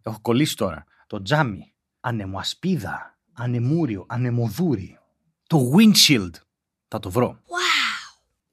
Το 0.02 0.10
έχω 0.10 0.18
κολλήσει 0.20 0.56
τώρα. 0.56 0.84
Το 1.06 1.22
τζάμι. 1.22 1.74
Ανεμοασπίδα. 2.00 3.18
Ανεμούριο. 3.32 4.06
Ανεμοδούρι 4.08 4.98
το 5.46 5.70
windshield. 5.76 6.30
Θα 6.88 6.98
το 6.98 7.10
βρω. 7.10 7.38
Wow. 7.46 7.84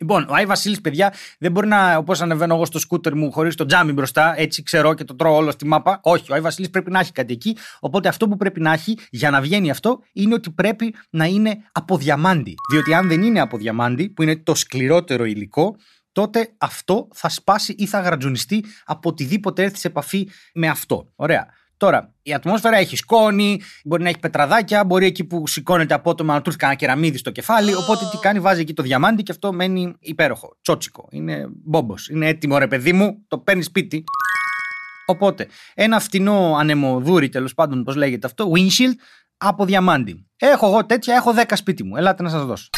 Λοιπόν, 0.02 0.26
ο 0.30 0.34
Άι 0.34 0.46
Βασίλης, 0.46 0.82
παιδιά, 0.82 1.14
δεν 1.40 1.52
μπορεί 1.52 1.68
να, 1.68 1.98
όπως 1.98 2.22
ανεβαίνω 2.22 2.56
εγώ 2.56 2.66
στο 2.66 2.80
σκούτερ 2.80 3.16
μου 3.16 3.32
χωρίς 3.32 3.56
το 3.56 3.66
τζάμι 3.66 3.92
μπροστά, 3.92 4.34
έτσι 4.40 4.64
ξέρω 4.64 4.94
και 4.94 5.04
το 5.04 5.16
τρώω 5.16 5.36
όλο 5.36 5.52
στη 5.52 5.66
μάπα. 5.66 6.00
Όχι, 6.04 6.32
ο 6.32 6.36
Άι 6.36 6.42
Βασίλης 6.42 6.70
πρέπει 6.70 6.92
να 6.92 7.00
έχει 7.00 7.12
κάτι 7.12 7.34
εκεί. 7.34 7.58
Οπότε 7.80 8.08
αυτό 8.08 8.28
που 8.28 8.38
πρέπει 8.38 8.60
να 8.60 8.74
έχει 8.74 8.98
για 9.10 9.30
να 9.30 9.42
βγαίνει 9.42 9.70
αυτό 9.70 10.00
είναι 10.14 10.34
ότι 10.34 10.52
πρέπει 10.52 10.96
να 11.10 11.26
είναι 11.26 11.58
από 11.72 11.98
διαμάντι. 11.98 12.56
Διότι 12.72 12.94
αν 12.94 13.08
δεν 13.08 13.22
είναι 13.24 13.40
από 13.40 13.58
διαμάντι, 13.58 14.10
που 14.10 14.22
είναι 14.24 14.36
το 14.36 14.56
σκληρότερο 14.56 15.26
υλικό, 15.26 15.76
τότε 16.12 16.54
αυτό 16.58 17.08
θα 17.14 17.30
σπάσει 17.30 17.76
ή 17.78 17.86
θα 17.86 18.00
γρατζουνιστεί 18.00 18.66
από 18.86 19.10
οτιδήποτε 19.10 19.64
έρθει 19.64 19.78
σε 19.78 19.88
επαφή 19.88 20.30
με 20.54 20.68
αυτό. 20.68 21.12
Ωραία. 21.16 21.48
Τώρα, 21.82 22.14
η 22.22 22.34
ατμόσφαιρα 22.34 22.78
έχει 22.78 22.96
σκόνη, 22.96 23.62
μπορεί 23.84 24.04
να 24.04 24.10
έχει 24.10 24.20
πετραδάκια, 24.20 24.84
μπορεί 24.86 25.06
εκεί 25.06 25.24
που 25.24 25.48
σηκώνεται 25.48 25.94
απότομα 25.94 26.34
να 26.34 26.42
του 26.42 26.46
έρθει 26.46 26.60
κανένα 26.60 26.80
κεραμίδι 26.80 27.18
στο 27.18 27.32
κεφάλι. 27.32 27.76
Οπότε 27.76 28.06
τι 28.12 28.18
κάνει, 28.18 28.40
βάζει 28.40 28.62
εκεί 28.62 28.74
το 28.74 28.84
διαμάντι 28.84 29.24
και 29.24 29.32
αυτό 29.32 29.54
μένει 29.54 29.96
υπέροχο. 30.00 30.58
Τσότσικο. 30.62 31.08
Είναι 31.12 31.48
μπόμπος. 31.50 32.10
Είναι 32.10 32.28
έτοιμο 32.28 32.58
ρε 32.58 32.68
παιδί 32.68 32.94
μου, 32.94 33.26
το 33.28 33.38
παίρνεις 33.38 33.66
σπίτι. 33.66 34.04
Οπότε, 35.06 35.48
ένα 35.74 36.00
φτηνό 36.00 36.56
ανεμοδούρι, 36.56 37.30
τέλος 37.30 37.54
πάντων, 37.54 37.84
πώς 37.84 37.96
λέγεται 37.96 38.28
αυτό, 38.28 38.52
windshield 38.56 38.96
από 39.38 39.66
διαμάντι. 39.66 40.28
Έχω 40.38 40.68
εγώ 40.68 40.86
τέτοια, 40.86 41.16
έχω 41.16 41.34
10 41.34 41.56
σπίτι 41.56 41.84
μου. 41.84 41.96
Ελάτε 41.96 42.24
να 42.24 42.30
σας 42.30 42.46
δώσω. 42.46 42.70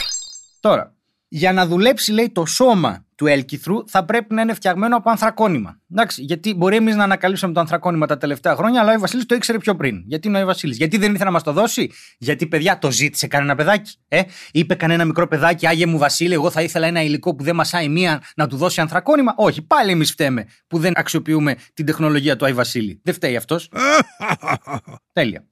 Τώρα, 0.60 0.95
για 1.27 1.53
να 1.53 1.65
δουλέψει, 1.65 2.12
λέει, 2.12 2.31
το 2.31 2.45
σώμα 2.45 3.05
του 3.23 3.29
του 3.29 3.35
έλκυθρου 3.35 3.87
θα 3.87 4.05
πρέπει 4.05 4.33
να 4.33 4.41
είναι 4.41 4.53
φτιαγμένο 4.53 4.95
από 4.95 5.09
ανθρακόνημα. 5.09 5.81
Εντάξει, 5.91 6.21
γιατί 6.21 6.53
μπορεί 6.53 6.75
εμείς 6.75 6.95
να 6.95 7.03
ανακαλύψουμε 7.03 7.53
το 7.53 7.59
ανθρακόνημα 7.59 8.05
τα 8.05 8.17
τελευταία 8.17 8.55
χρόνια, 8.55 8.81
αλλά 8.81 8.93
ο 8.93 8.99
Βασίλης 8.99 9.25
το 9.25 9.35
ήξερε 9.35 9.57
πιο 9.57 9.75
πριν. 9.75 10.03
Γιατί 10.05 10.27
είναι 10.27 10.43
ο 10.43 10.45
Βασίλης; 10.45 10.77
Γιατί 10.77 10.97
δεν 10.97 11.09
ήθελε 11.09 11.25
να 11.25 11.31
μας 11.31 11.43
το 11.43 11.51
δώσει, 11.51 11.91
Γιατί 12.17 12.47
παιδιά 12.47 12.79
το 12.79 12.91
ζήτησε 12.91 13.27
κανένα 13.27 13.55
παιδάκι. 13.55 13.97
Ε; 14.07 14.21
Είπε 14.51 14.75
κανένα 14.75 15.05
μικρό 15.05 15.27
παιδάκι, 15.27 15.67
Άγιε 15.67 15.85
μου 15.85 15.97
Βασίλη, 15.97 16.33
εγώ 16.33 16.49
θα 16.49 16.61
ήθελα 16.61 16.87
ένα 16.87 17.01
υλικό 17.01 17.35
που 17.35 17.43
δεν 17.43 17.55
μασάει 17.55 17.89
μία 17.89 18.21
να 18.35 18.47
του 18.47 18.57
δώσει 18.57 18.81
ανθρακόνημα. 18.81 19.33
Όχι, 19.37 19.61
πάλι 19.61 19.91
εμείς 19.91 20.11
φταίμε 20.11 20.45
που 20.67 20.77
δεν 20.77 20.93
αξιοποιούμε 20.95 21.55
την 21.73 21.85
τεχνολογία 21.85 22.35
του 22.35 22.45
Άι 22.45 22.53
Βασίλη. 22.53 23.01
Δεν 23.03 23.13
φταίει 23.13 23.35
αυτός. 23.35 23.69
Τέλεια. 25.13 25.47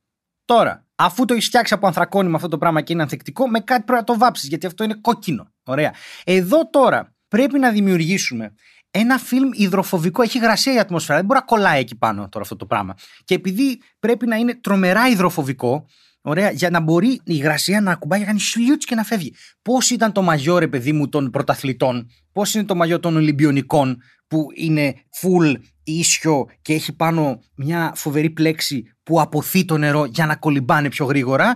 Τώρα, 0.45 0.85
αφού 0.95 1.25
το 1.25 1.33
έχεις 1.33 1.45
φτιάξει 1.45 1.73
από 1.73 1.87
ανθρακόνημα 1.87 2.35
αυτό 2.35 2.47
το 2.47 2.57
πράγμα 2.57 2.81
και 2.81 2.93
είναι 2.93 3.01
ανθεκτικό, 3.01 3.49
με 3.49 3.59
κάτι 3.59 3.83
πρέπει 3.83 3.99
να 3.99 4.03
το 4.05 4.17
βάψεις, 4.17 4.47
γιατί 4.47 4.65
αυτό 4.65 4.83
είναι 4.83 4.97
κόκκινο. 5.01 5.47
Ωραία. 5.63 5.93
Εδώ 6.23 6.69
τώρα 6.69 7.15
πρέπει 7.31 7.59
να 7.59 7.71
δημιουργήσουμε 7.71 8.53
ένα 8.91 9.17
φιλμ 9.17 9.50
υδροφοβικό. 9.53 10.21
Έχει 10.21 10.38
υγρασία 10.38 10.73
η 10.73 10.79
ατμόσφαιρα. 10.79 11.17
Δεν 11.17 11.25
μπορεί 11.25 11.39
να 11.39 11.45
κολλάει 11.45 11.79
εκεί 11.79 11.95
πάνω 11.95 12.29
τώρα 12.29 12.43
αυτό 12.43 12.55
το 12.55 12.65
πράγμα. 12.65 12.95
Και 13.23 13.33
επειδή 13.33 13.81
πρέπει 14.00 14.27
να 14.27 14.35
είναι 14.35 14.55
τρομερά 14.55 15.07
υδροφοβικό, 15.07 15.85
Ωραία, 16.23 16.51
για 16.51 16.69
να 16.69 16.79
μπορεί 16.79 17.07
η 17.07 17.21
υγρασία 17.23 17.81
να 17.81 17.91
ακουμπάει, 17.91 18.19
να 18.19 18.25
κάνει 18.25 18.39
σλιούτς 18.39 18.85
και 18.85 18.95
να 18.95 19.03
φεύγει. 19.03 19.33
Πώς 19.61 19.89
ήταν 19.89 20.11
το 20.11 20.21
μαγιό, 20.21 20.57
ρε 20.57 20.67
παιδί 20.67 20.91
μου, 20.91 21.09
των 21.09 21.29
πρωταθλητών, 21.29 22.09
πώς 22.31 22.53
είναι 22.53 22.63
το 22.63 22.75
μαγιό 22.75 23.00
των 23.00 23.15
Ολυμπιονικών, 23.15 24.01
που 24.27 24.45
είναι 24.55 24.95
full 25.21 25.53
ίσιο 25.83 26.45
και 26.61 26.73
έχει 26.73 26.95
πάνω 26.95 27.39
μια 27.55 27.91
φοβερή 27.95 28.29
πλέξη 28.29 28.83
που 29.03 29.21
αποθεί 29.21 29.65
το 29.65 29.77
νερό 29.77 30.05
για 30.05 30.25
να 30.25 30.35
κολυμπάνε 30.35 30.89
πιο 30.89 31.05
γρήγορα; 31.05 31.55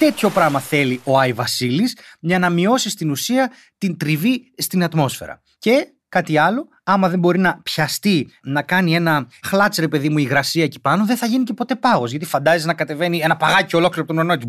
Τέτοιο 0.00 0.30
πράγμα 0.30 0.60
θέλει 0.60 1.00
ο 1.04 1.18
Άι 1.18 1.32
Βασίλης 1.32 1.96
για 2.20 2.38
να 2.38 2.50
μειώσει 2.50 2.90
στην 2.90 3.10
ουσία 3.10 3.52
την 3.78 3.96
τριβή 3.96 4.52
στην 4.56 4.82
ατμόσφαιρα. 4.82 5.42
Και 5.58 5.92
κάτι 6.08 6.38
άλλο, 6.38 6.68
άμα 6.82 7.08
δεν 7.08 7.18
μπορεί 7.18 7.38
να 7.38 7.60
πιαστεί 7.62 8.30
να 8.42 8.62
κάνει 8.62 8.94
ένα 8.94 9.28
χλάτσερ 9.42 9.88
παιδί 9.88 10.08
μου 10.08 10.18
υγρασία 10.18 10.64
εκεί 10.64 10.80
πάνω, 10.80 11.04
δεν 11.04 11.16
θα 11.16 11.26
γίνει 11.26 11.44
και 11.44 11.52
ποτέ 11.52 11.76
πάγος. 11.76 12.10
Γιατί 12.10 12.24
φαντάζει 12.24 12.66
να 12.66 12.74
κατεβαίνει 12.74 13.18
ένα 13.18 13.36
παγάκι 13.36 13.76
ολόκληρο 13.76 14.02
από 14.02 14.14
τον 14.14 14.26
ουρανό 14.26 14.42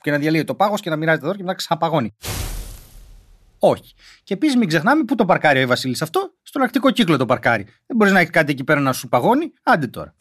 και 0.00 0.10
να 0.10 0.18
διαλύει 0.18 0.44
το 0.44 0.54
πάγος 0.54 0.80
και 0.80 0.90
να 0.90 0.96
μοιράζεται 0.96 1.26
εδώ 1.26 1.34
και 1.34 1.42
να 1.42 1.54
ξαναπαγώνει. 1.54 2.14
Όχι. 3.58 3.94
Και 4.22 4.34
επίσης 4.34 4.56
μην 4.56 4.68
ξεχνάμε 4.68 5.04
πού 5.04 5.14
το 5.14 5.24
παρκάρει 5.24 5.62
ο 5.62 5.66
Βασίλης 5.66 6.02
αυτό. 6.02 6.34
Στον 6.42 6.62
αρκτικό 6.62 6.90
κύκλο 6.90 7.16
το 7.16 7.26
παρκάρει. 7.26 7.64
Δεν 7.86 7.96
μπορείς 7.96 8.12
να 8.12 8.18
έχεις 8.18 8.32
κάτι 8.32 8.52
εκεί 8.52 8.64
πέρα 8.64 8.80
να 8.80 8.92
σου 8.92 9.08
παγώνει. 9.08 9.52
Άντε 9.62 9.86
τώρα. 9.86 10.14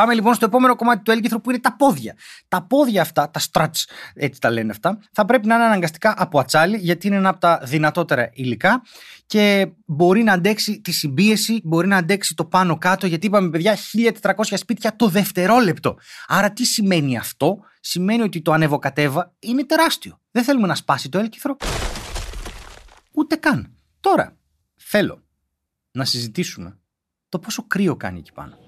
Πάμε 0.00 0.14
λοιπόν 0.14 0.34
στο 0.34 0.44
επόμενο 0.44 0.76
κομμάτι 0.76 1.02
του 1.02 1.10
έλκυθρου 1.10 1.40
που 1.40 1.50
είναι 1.50 1.58
τα 1.58 1.76
πόδια. 1.76 2.16
Τα 2.48 2.62
πόδια 2.62 3.02
αυτά, 3.02 3.30
τα 3.30 3.40
struts, 3.50 3.84
έτσι 4.14 4.40
τα 4.40 4.50
λένε 4.50 4.70
αυτά, 4.70 4.98
θα 5.12 5.24
πρέπει 5.24 5.46
να 5.46 5.54
είναι 5.54 5.64
αναγκαστικά 5.64 6.14
από 6.16 6.38
ατσάλι, 6.38 6.76
γιατί 6.76 7.06
είναι 7.06 7.16
ένα 7.16 7.28
από 7.28 7.40
τα 7.40 7.60
δυνατότερα 7.64 8.30
υλικά 8.32 8.82
και 9.26 9.68
μπορεί 9.86 10.22
να 10.22 10.32
αντέξει 10.32 10.80
τη 10.80 10.92
συμπίεση, 10.92 11.60
μπορεί 11.64 11.86
να 11.86 11.96
αντέξει 11.96 12.34
το 12.34 12.44
πάνω 12.44 12.78
κάτω, 12.78 13.06
γιατί 13.06 13.26
είπαμε 13.26 13.50
παιδιά 13.50 13.76
1400 14.20 14.32
σπίτια 14.52 14.96
το 14.96 15.08
δευτερόλεπτο. 15.08 15.98
Άρα 16.26 16.52
τι 16.52 16.64
σημαίνει 16.64 17.16
αυτό, 17.16 17.58
σημαίνει 17.80 18.22
ότι 18.22 18.42
το 18.42 18.52
ανεβοκατέβα 18.52 19.34
είναι 19.38 19.64
τεράστιο. 19.64 20.20
Δεν 20.30 20.44
θέλουμε 20.44 20.66
να 20.66 20.74
σπάσει 20.74 21.08
το 21.08 21.18
έλκυθρο. 21.18 21.56
Ούτε 23.12 23.36
καν. 23.36 23.74
Τώρα, 24.00 24.36
θέλω 24.76 25.22
να 25.90 26.04
συζητήσουμε 26.04 26.78
το 27.28 27.38
πόσο 27.38 27.64
κρύο 27.66 27.96
κάνει 27.96 28.18
εκεί 28.18 28.32
πάνω. 28.32 28.58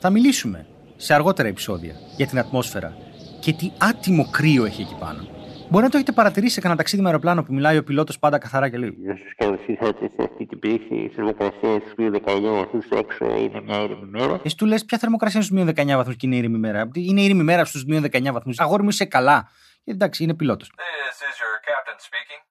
Θα 0.00 0.10
μιλήσουμε 0.10 0.66
σε 0.96 1.14
αργότερα 1.14 1.48
επεισόδια 1.48 1.94
για 2.16 2.26
την 2.26 2.38
ατμόσφαιρα 2.38 2.96
και 3.40 3.52
τι 3.52 3.70
άτιμο 3.78 4.28
κρύο 4.30 4.64
έχει 4.64 4.82
εκεί 4.82 4.96
πάνω. 4.98 5.28
Μπορεί 5.70 5.84
να 5.84 5.90
το 5.90 5.96
έχετε 5.96 6.12
παρατηρήσει 6.12 6.54
σε 6.54 6.60
κανένα 6.60 6.78
ταξίδι 6.78 7.02
με 7.02 7.08
αεροπλάνο 7.08 7.42
που 7.42 7.54
μιλάει 7.54 7.76
ο 7.76 7.84
πιλότος 7.84 8.18
πάντα 8.18 8.38
καθαρά 8.38 8.68
και 8.68 8.78
λέει. 8.78 8.96
Γεια 8.98 9.16
σας, 9.16 9.34
καλώς 9.36 9.60
ήρθατε 9.66 10.10
σε 10.16 10.22
αυτή 10.22 10.46
την 10.46 10.58
περιοχή. 10.58 10.94
Η 10.94 11.08
θερμοκρασίας 11.14 11.82
στου 11.90 12.10
19 12.24 12.54
βαθμούς 12.54 12.88
έξω 12.90 13.24
είναι 13.24 13.60
μια 13.60 13.82
ήρεμη 13.82 14.06
μέρα. 14.10 14.40
Εσύ 14.42 14.56
του 14.56 14.66
λες, 14.66 14.84
ποια 14.84 14.98
θερμοκρασία 14.98 15.42
είναι 15.50 15.72
στου 15.72 15.82
19 15.82 15.96
βαθμούς 15.96 16.16
και 16.16 16.26
είναι 16.26 16.36
ήρεμη 16.36 16.58
μέρα. 16.58 16.88
Είναι 16.94 17.20
ήρεμη 17.20 17.42
μέρα 17.42 17.64
στους 17.64 17.84
19 17.86 18.32
βαθμούς. 18.32 18.60
Αγόρι 18.60 18.82
μου 18.82 18.88
είσαι 18.88 19.04
καλά. 19.04 19.48
Ε, 19.84 19.90
εντάξει, 19.90 20.22
είναι 20.22 20.34
πιλότος. 20.34 20.70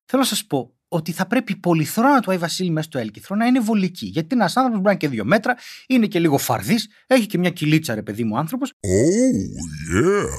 Θέλω 0.06 0.22
να 0.22 0.28
σας 0.28 0.46
πω 0.46 0.74
ότι 0.96 1.12
θα 1.12 1.25
πρέπει 1.25 1.52
η 1.52 1.56
πολυθρόνα 1.56 2.20
του 2.20 2.32
Άι 2.32 2.38
Βασίλη 2.38 2.70
μέσα 2.70 2.88
στο 2.88 3.00
έλκυθρο 3.00 3.36
να 3.36 3.46
είναι 3.46 3.60
βολική. 3.60 4.06
Γιατί 4.06 4.36
ένας 4.36 4.58
άνθρωπος 4.58 4.82
μπορεί 4.82 4.84
να 4.84 4.92
είναι 4.92 5.00
και 5.00 5.08
δύο 5.08 5.25
μέτρα, 5.25 5.56
είναι 5.88 6.06
και 6.06 6.20
λίγο 6.20 6.38
φαρδί, 6.38 6.75
έχει 7.08 7.25
και 7.25 7.38
μια 7.38 7.50
κυλίτσα, 7.50 7.96
ρε 7.96 8.02
παιδί 8.02 8.24
μου 8.24 8.38
άνθρωπος. 8.38 8.72
Oh, 8.72 9.96
yeah. 9.96 10.30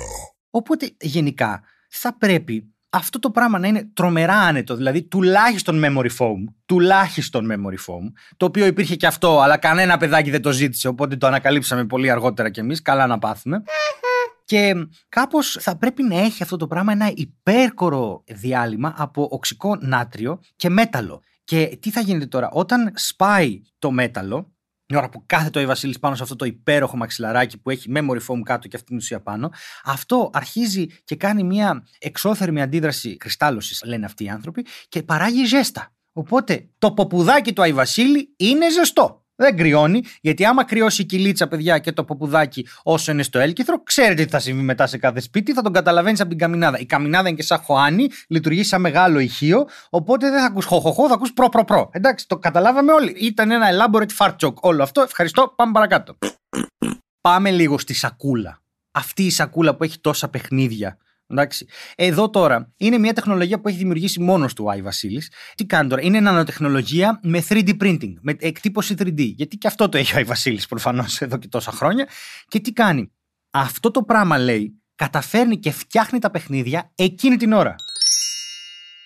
Οπότε 0.50 0.90
γενικά 1.00 1.62
θα 1.88 2.16
πρέπει 2.18 2.70
αυτό 2.90 3.18
το 3.18 3.30
πράγμα 3.30 3.58
να 3.58 3.68
είναι 3.68 3.90
τρομερά 3.94 4.34
άνετο, 4.34 4.76
δηλαδή 4.76 5.02
τουλάχιστον 5.02 5.82
memory 5.84 6.10
foam, 6.18 6.52
τουλάχιστον 6.66 7.48
memory 7.52 7.78
foam, 7.86 8.12
το 8.36 8.46
οποίο 8.46 8.66
υπήρχε 8.66 8.96
και 8.96 9.06
αυτό, 9.06 9.40
αλλά 9.40 9.56
κανένα 9.56 9.96
παιδάκι 9.96 10.30
δεν 10.30 10.42
το 10.42 10.52
ζήτησε, 10.52 10.88
οπότε 10.88 11.16
το 11.16 11.26
ανακαλύψαμε 11.26 11.84
πολύ 11.84 12.10
αργότερα 12.10 12.50
κι 12.50 12.60
εμείς, 12.60 12.82
καλά 12.82 13.06
να 13.06 13.18
πάθουμε. 13.18 13.62
Και 14.46 14.74
κάπως 15.08 15.56
θα 15.60 15.76
πρέπει 15.76 16.02
να 16.02 16.18
έχει 16.18 16.42
αυτό 16.42 16.56
το 16.56 16.66
πράγμα 16.66 16.92
ένα 16.92 17.12
υπέρκορο 17.14 18.24
διάλυμα 18.26 18.94
από 18.96 19.28
οξικό 19.30 19.76
νάτριο 19.80 20.40
και 20.56 20.68
μέταλλο. 20.68 21.22
Και 21.44 21.78
τι 21.80 21.90
θα 21.90 22.00
γίνεται 22.00 22.26
τώρα, 22.26 22.50
όταν 22.50 22.92
σπάει 22.94 23.60
το 23.78 23.90
μέταλλο, 23.90 24.54
η 24.86 24.96
ώρα 24.96 25.08
που 25.08 25.22
κάθεται 25.26 25.62
ο 25.62 25.66
Βασίλης 25.66 25.98
πάνω 25.98 26.14
σε 26.14 26.22
αυτό 26.22 26.36
το 26.36 26.44
υπέροχο 26.44 26.96
μαξιλαράκι 26.96 27.58
που 27.58 27.70
έχει 27.70 27.92
memory 27.94 28.20
foam 28.28 28.40
κάτω 28.42 28.68
και 28.68 28.76
αυτή 28.76 28.88
την 28.88 28.96
ουσία 28.96 29.22
πάνω, 29.22 29.52
αυτό 29.84 30.30
αρχίζει 30.32 30.86
και 31.04 31.16
κάνει 31.16 31.42
μια 31.42 31.86
εξώθερμη 31.98 32.62
αντίδραση 32.62 33.16
κρυστάλλωσης, 33.16 33.82
λένε 33.84 34.04
αυτοί 34.04 34.24
οι 34.24 34.28
άνθρωποι, 34.28 34.66
και 34.88 35.02
παράγει 35.02 35.44
ζέστα. 35.44 35.94
Οπότε 36.12 36.68
το 36.78 36.92
ποπουδάκι 36.92 37.52
του 37.52 37.62
Άι 37.62 37.80
Βασίλη 37.80 38.34
είναι 38.36 38.70
ζεστό. 38.70 39.25
Δεν 39.36 39.56
κρυώνει, 39.56 40.02
γιατί 40.20 40.44
άμα 40.44 40.64
κρυώσει 40.64 41.02
η 41.02 41.04
κοιλίτσα, 41.04 41.48
παιδιά, 41.48 41.78
και 41.78 41.92
το 41.92 42.04
ποπουδάκι 42.04 42.66
όσο 42.82 43.12
είναι 43.12 43.22
στο 43.22 43.38
έλκηθρο, 43.38 43.82
ξέρετε 43.82 44.24
τι 44.24 44.30
θα 44.30 44.38
συμβεί 44.38 44.62
μετά 44.62 44.86
σε 44.86 44.98
κάθε 44.98 45.20
σπίτι, 45.20 45.52
θα 45.52 45.62
τον 45.62 45.72
καταλαβαίνεις 45.72 46.20
από 46.20 46.28
την 46.28 46.38
καμινάδα. 46.38 46.78
Η 46.78 46.86
καμινάδα 46.86 47.28
είναι 47.28 47.36
και 47.36 47.42
σαν 47.42 47.58
χωνί, 47.58 48.08
λειτουργεί 48.28 48.64
σαν 48.64 48.80
μεγάλο 48.80 49.18
ηχείο, 49.18 49.68
οπότε 49.90 50.30
δεν 50.30 50.40
θα 50.40 50.46
ακούς 50.46 50.64
χοχοχό, 50.64 51.08
θα 51.08 51.14
ακούς 51.14 51.32
προ-προ-προ. 51.32 51.88
Εντάξει, 51.92 52.28
το 52.28 52.38
καταλάβαμε 52.38 52.92
όλοι. 52.92 53.10
Ήταν 53.10 53.50
ένα 53.50 53.66
elaborate 53.72 54.16
fart 54.18 54.36
joke 54.40 54.54
όλο 54.54 54.82
αυτό. 54.82 55.02
Ευχαριστώ, 55.02 55.52
πάμε 55.56 55.72
παρακάτω. 55.72 56.18
πάμε 57.20 57.50
λίγο 57.50 57.78
στη 57.78 57.94
σακούλα. 57.94 58.60
Αυτή 58.90 59.22
η 59.22 59.30
σακούλα 59.30 59.74
που 59.76 59.84
έχει 59.84 59.98
τόσα 59.98 60.28
παιχνίδια 60.28 60.98
Εντάξει. 61.28 61.66
Εδώ 61.96 62.30
τώρα 62.30 62.72
είναι 62.76 62.98
μια 62.98 63.12
τεχνολογία 63.12 63.60
που 63.60 63.68
έχει 63.68 63.76
δημιουργήσει 63.76 64.20
μόνος 64.20 64.54
του 64.54 64.64
ο 64.64 64.70
Άι 64.70 64.82
Βασίλης. 64.82 65.30
Τι 65.54 65.66
κάνει 65.66 65.88
τώρα, 65.88 66.02
είναι 66.02 66.20
νανοτεχνολογία 66.20 67.20
με 67.22 67.44
3D 67.48 67.76
printing, 67.80 68.12
με 68.20 68.36
εκτύπωση 68.38 68.94
3D. 68.98 69.32
Γιατί 69.34 69.56
και 69.56 69.66
αυτό 69.66 69.88
το 69.88 69.98
έχει 69.98 70.14
ο 70.14 70.16
Άι 70.16 70.24
Βασίλης 70.24 70.66
προφανώς 70.66 71.20
εδώ 71.22 71.36
και 71.36 71.48
τόσα 71.48 71.70
χρόνια. 71.70 72.08
Και 72.48 72.60
τι 72.60 72.72
κάνει, 72.72 73.12
αυτό 73.50 73.90
το 73.90 74.02
πράγμα 74.02 74.38
λέει, 74.38 74.82
καταφέρνει 74.94 75.58
και 75.58 75.70
φτιάχνει 75.70 76.18
τα 76.18 76.30
παιχνίδια 76.30 76.92
εκείνη 76.94 77.36
την 77.36 77.52
ώρα. 77.52 77.74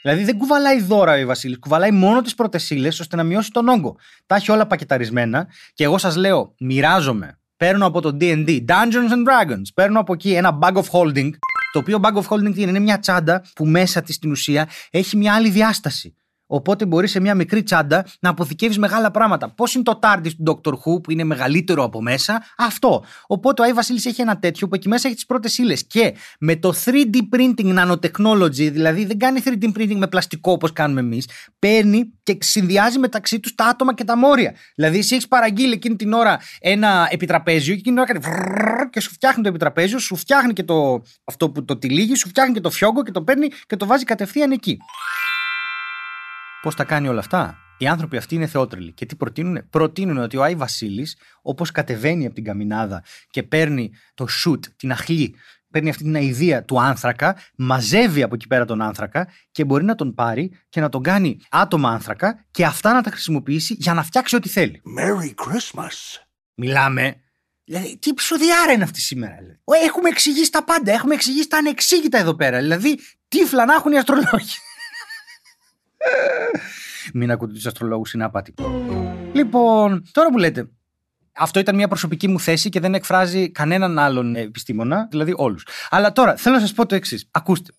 Δηλαδή 0.02 0.24
δεν 0.24 0.38
κουβαλάει 0.38 0.82
δώρα 0.82 1.10
ο 1.10 1.14
Άι 1.14 1.24
Βασίλης, 1.24 1.58
κουβαλάει 1.58 1.90
μόνο 1.90 2.22
τις 2.22 2.34
πρώτε 2.34 2.60
ύλε 2.68 2.88
ώστε 2.88 3.16
να 3.16 3.22
μειώσει 3.22 3.50
τον 3.50 3.68
όγκο. 3.68 3.96
Τα 4.26 4.34
έχει 4.34 4.50
όλα 4.50 4.66
πακεταρισμένα 4.66 5.48
και 5.74 5.84
εγώ 5.84 5.98
σας 5.98 6.16
λέω, 6.16 6.54
μοιράζομαι. 6.58 7.34
Παίρνω 7.56 7.86
από 7.86 8.00
το 8.00 8.16
DD, 8.20 8.64
Dungeons 8.64 9.10
and 9.10 9.50
Dragons, 9.50 9.62
παίρνω 9.74 10.00
από 10.00 10.12
εκεί 10.12 10.32
ένα 10.32 10.58
bag 10.62 10.72
of 10.72 10.84
holding 10.92 11.30
το 11.72 11.78
οποίο 11.78 12.00
bag 12.02 12.14
of 12.14 12.26
holding 12.28 12.56
είναι 12.56 12.78
μια 12.78 12.98
τσάντα 12.98 13.44
που 13.54 13.66
μέσα 13.66 14.02
της 14.02 14.14
στην 14.14 14.30
ουσία 14.30 14.68
έχει 14.90 15.16
μια 15.16 15.34
άλλη 15.34 15.50
διάσταση. 15.50 16.14
Οπότε 16.52 16.86
μπορείς 16.86 17.10
σε 17.10 17.20
μια 17.20 17.34
μικρή 17.34 17.62
τσάντα 17.62 18.06
να 18.20 18.30
αποθηκεύεις 18.30 18.78
μεγάλα 18.78 19.10
πράγματα. 19.10 19.50
Πώς 19.50 19.74
είναι 19.74 19.82
το 19.84 19.98
TARDIS 20.02 20.30
του 20.44 20.60
Dr. 20.64 20.72
Who 20.72 21.02
που 21.02 21.10
είναι 21.10 21.24
μεγαλύτερο 21.24 21.84
από 21.84 22.02
μέσα, 22.02 22.42
αυτό. 22.56 23.04
Οπότε 23.26 23.62
ο 23.62 23.64
Άι 23.64 23.72
Βασίλης 23.72 24.06
έχει 24.06 24.20
ένα 24.20 24.38
τέτοιο 24.38 24.68
που 24.68 24.74
εκεί 24.74 24.88
μέσα 24.88 25.06
έχει 25.06 25.16
τις 25.16 25.26
πρώτες 25.26 25.58
ύλε. 25.58 25.74
Και 25.74 26.14
με 26.38 26.56
το 26.56 26.74
3D 26.84 27.16
printing 27.36 27.78
nanotechnology, 27.78 28.72
δηλαδή 28.72 29.04
δεν 29.04 29.18
κάνει 29.18 29.40
3D 29.44 29.64
printing 29.64 29.96
με 29.96 30.06
πλαστικό 30.06 30.52
όπως 30.52 30.72
κάνουμε 30.72 31.00
εμείς, 31.00 31.28
παίρνει 31.58 32.12
και 32.22 32.36
συνδυάζει 32.40 32.98
μεταξύ 32.98 33.40
τους 33.40 33.54
τα 33.54 33.64
άτομα 33.64 33.94
και 33.94 34.04
τα 34.04 34.16
μόρια. 34.16 34.54
Δηλαδή, 34.74 34.98
εσύ 34.98 35.14
έχεις 35.14 35.28
παραγγείλει 35.28 35.72
εκείνη 35.72 35.96
την 35.96 36.12
ώρα 36.12 36.40
ένα 36.60 37.08
επιτραπέζιο 37.10 37.74
και 37.74 37.80
εκείνη 37.80 37.96
την 37.96 37.98
ώρα 37.98 38.20
κάνει 38.20 38.90
και 38.90 39.00
σου 39.00 39.10
φτιάχνει 39.10 39.42
το 39.42 39.48
επιτραπέζιο, 39.48 39.98
σου 39.98 40.16
φτιάχνει 40.16 40.52
και 40.52 40.62
το, 40.62 41.02
αυτό 41.24 41.50
που 41.50 41.64
το 41.64 41.78
τυλίγει, 41.78 42.14
σου 42.14 42.28
φτιάχνει 42.28 42.54
και 42.54 42.60
το 42.60 42.70
φιόγκο 42.70 43.02
και 43.02 43.10
το 43.10 43.22
παίρνει 43.22 43.48
και 43.66 43.76
το 43.76 43.86
βάζει 43.86 44.04
κατευθείαν 44.04 44.50
εκεί. 44.50 44.78
Πώς 46.62 46.74
τα 46.74 46.84
κάνει 46.84 47.08
όλα 47.08 47.18
αυτά. 47.18 47.58
Οι 47.78 47.86
άνθρωποι 47.86 48.16
αυτοί 48.16 48.34
είναι 48.34 48.46
θεότρελοι. 48.46 48.92
Και 48.92 49.06
τι 49.06 49.16
προτείνουν, 49.16 49.68
προτείνουν 49.70 50.18
ότι 50.18 50.36
ο 50.36 50.42
Άι 50.42 50.54
Βασίλης, 50.54 51.16
όπως 51.42 51.70
κατεβαίνει 51.70 52.26
από 52.26 52.34
την 52.34 52.44
καμινάδα 52.44 53.04
και 53.30 53.42
παίρνει 53.42 53.90
το 54.14 54.26
σουτ, 54.26 54.64
την 54.76 54.92
αχλή, 54.92 55.34
παίρνει 55.70 55.88
αυτή 55.88 56.02
την 56.02 56.14
αηδία 56.14 56.64
του 56.64 56.80
άνθρακα, 56.80 57.36
μαζεύει 57.56 58.22
από 58.22 58.34
εκεί 58.34 58.46
πέρα 58.46 58.64
τον 58.64 58.82
άνθρακα 58.82 59.28
και 59.50 59.64
μπορεί 59.64 59.84
να 59.84 59.94
τον 59.94 60.14
πάρει 60.14 60.52
και 60.68 60.80
να 60.80 60.88
τον 60.88 61.02
κάνει 61.02 61.40
άτομα 61.50 61.90
άνθρακα 61.90 62.46
και 62.50 62.64
αυτά 62.64 62.92
να 62.92 63.02
τα 63.02 63.10
χρησιμοποιήσει 63.10 63.74
για 63.78 63.94
να 63.94 64.02
φτιάξει 64.02 64.36
ό,τι 64.36 64.48
θέλει. 64.48 64.82
Merry 64.98 65.34
Christmas. 65.44 66.22
Μιλάμε. 66.54 67.20
Δηλαδή, 67.64 67.98
τι 67.98 68.14
ψωδιάρα 68.14 68.72
είναι 68.72 68.84
αυτή 68.84 69.00
σήμερα. 69.00 69.34
Δηλαδή. 69.34 69.84
Έχουμε 69.86 70.08
εξηγήσει 70.08 70.50
τα 70.50 70.64
πάντα. 70.64 70.92
Έχουμε 70.92 71.14
εξηγήσει 71.14 71.48
τα 71.48 71.56
ανεξήγητα 71.56 72.18
εδώ 72.18 72.34
πέρα. 72.34 72.58
Δηλαδή, 72.58 72.98
τι 73.28 73.38
να 73.54 73.74
έχουν 73.74 73.92
οι 73.92 73.98
αστρολόγοι. 73.98 74.56
Μην 77.14 77.30
ακούτε 77.30 77.52
του 77.52 77.68
αστρολόγου, 77.68 78.04
είναι 78.14 78.24
άπατη. 78.24 78.54
Λοιπόν, 79.32 80.02
τώρα 80.12 80.28
που 80.30 80.38
λέτε, 80.38 80.70
αυτό 81.32 81.58
ήταν 81.58 81.74
μια 81.74 81.88
προσωπική 81.88 82.28
μου 82.28 82.40
θέση 82.40 82.68
και 82.68 82.80
δεν 82.80 82.94
εκφράζει 82.94 83.50
κανέναν 83.50 83.98
άλλον 83.98 84.36
επιστήμονα, 84.36 85.06
δηλαδή 85.10 85.34
όλους. 85.36 85.66
Αλλά 85.90 86.12
τώρα 86.12 86.36
θέλω 86.36 86.54
να 86.54 86.60
σας 86.60 86.72
πω 86.72 86.86
το 86.86 86.94
εξής. 86.94 87.28
Ακούστε. 87.30 87.72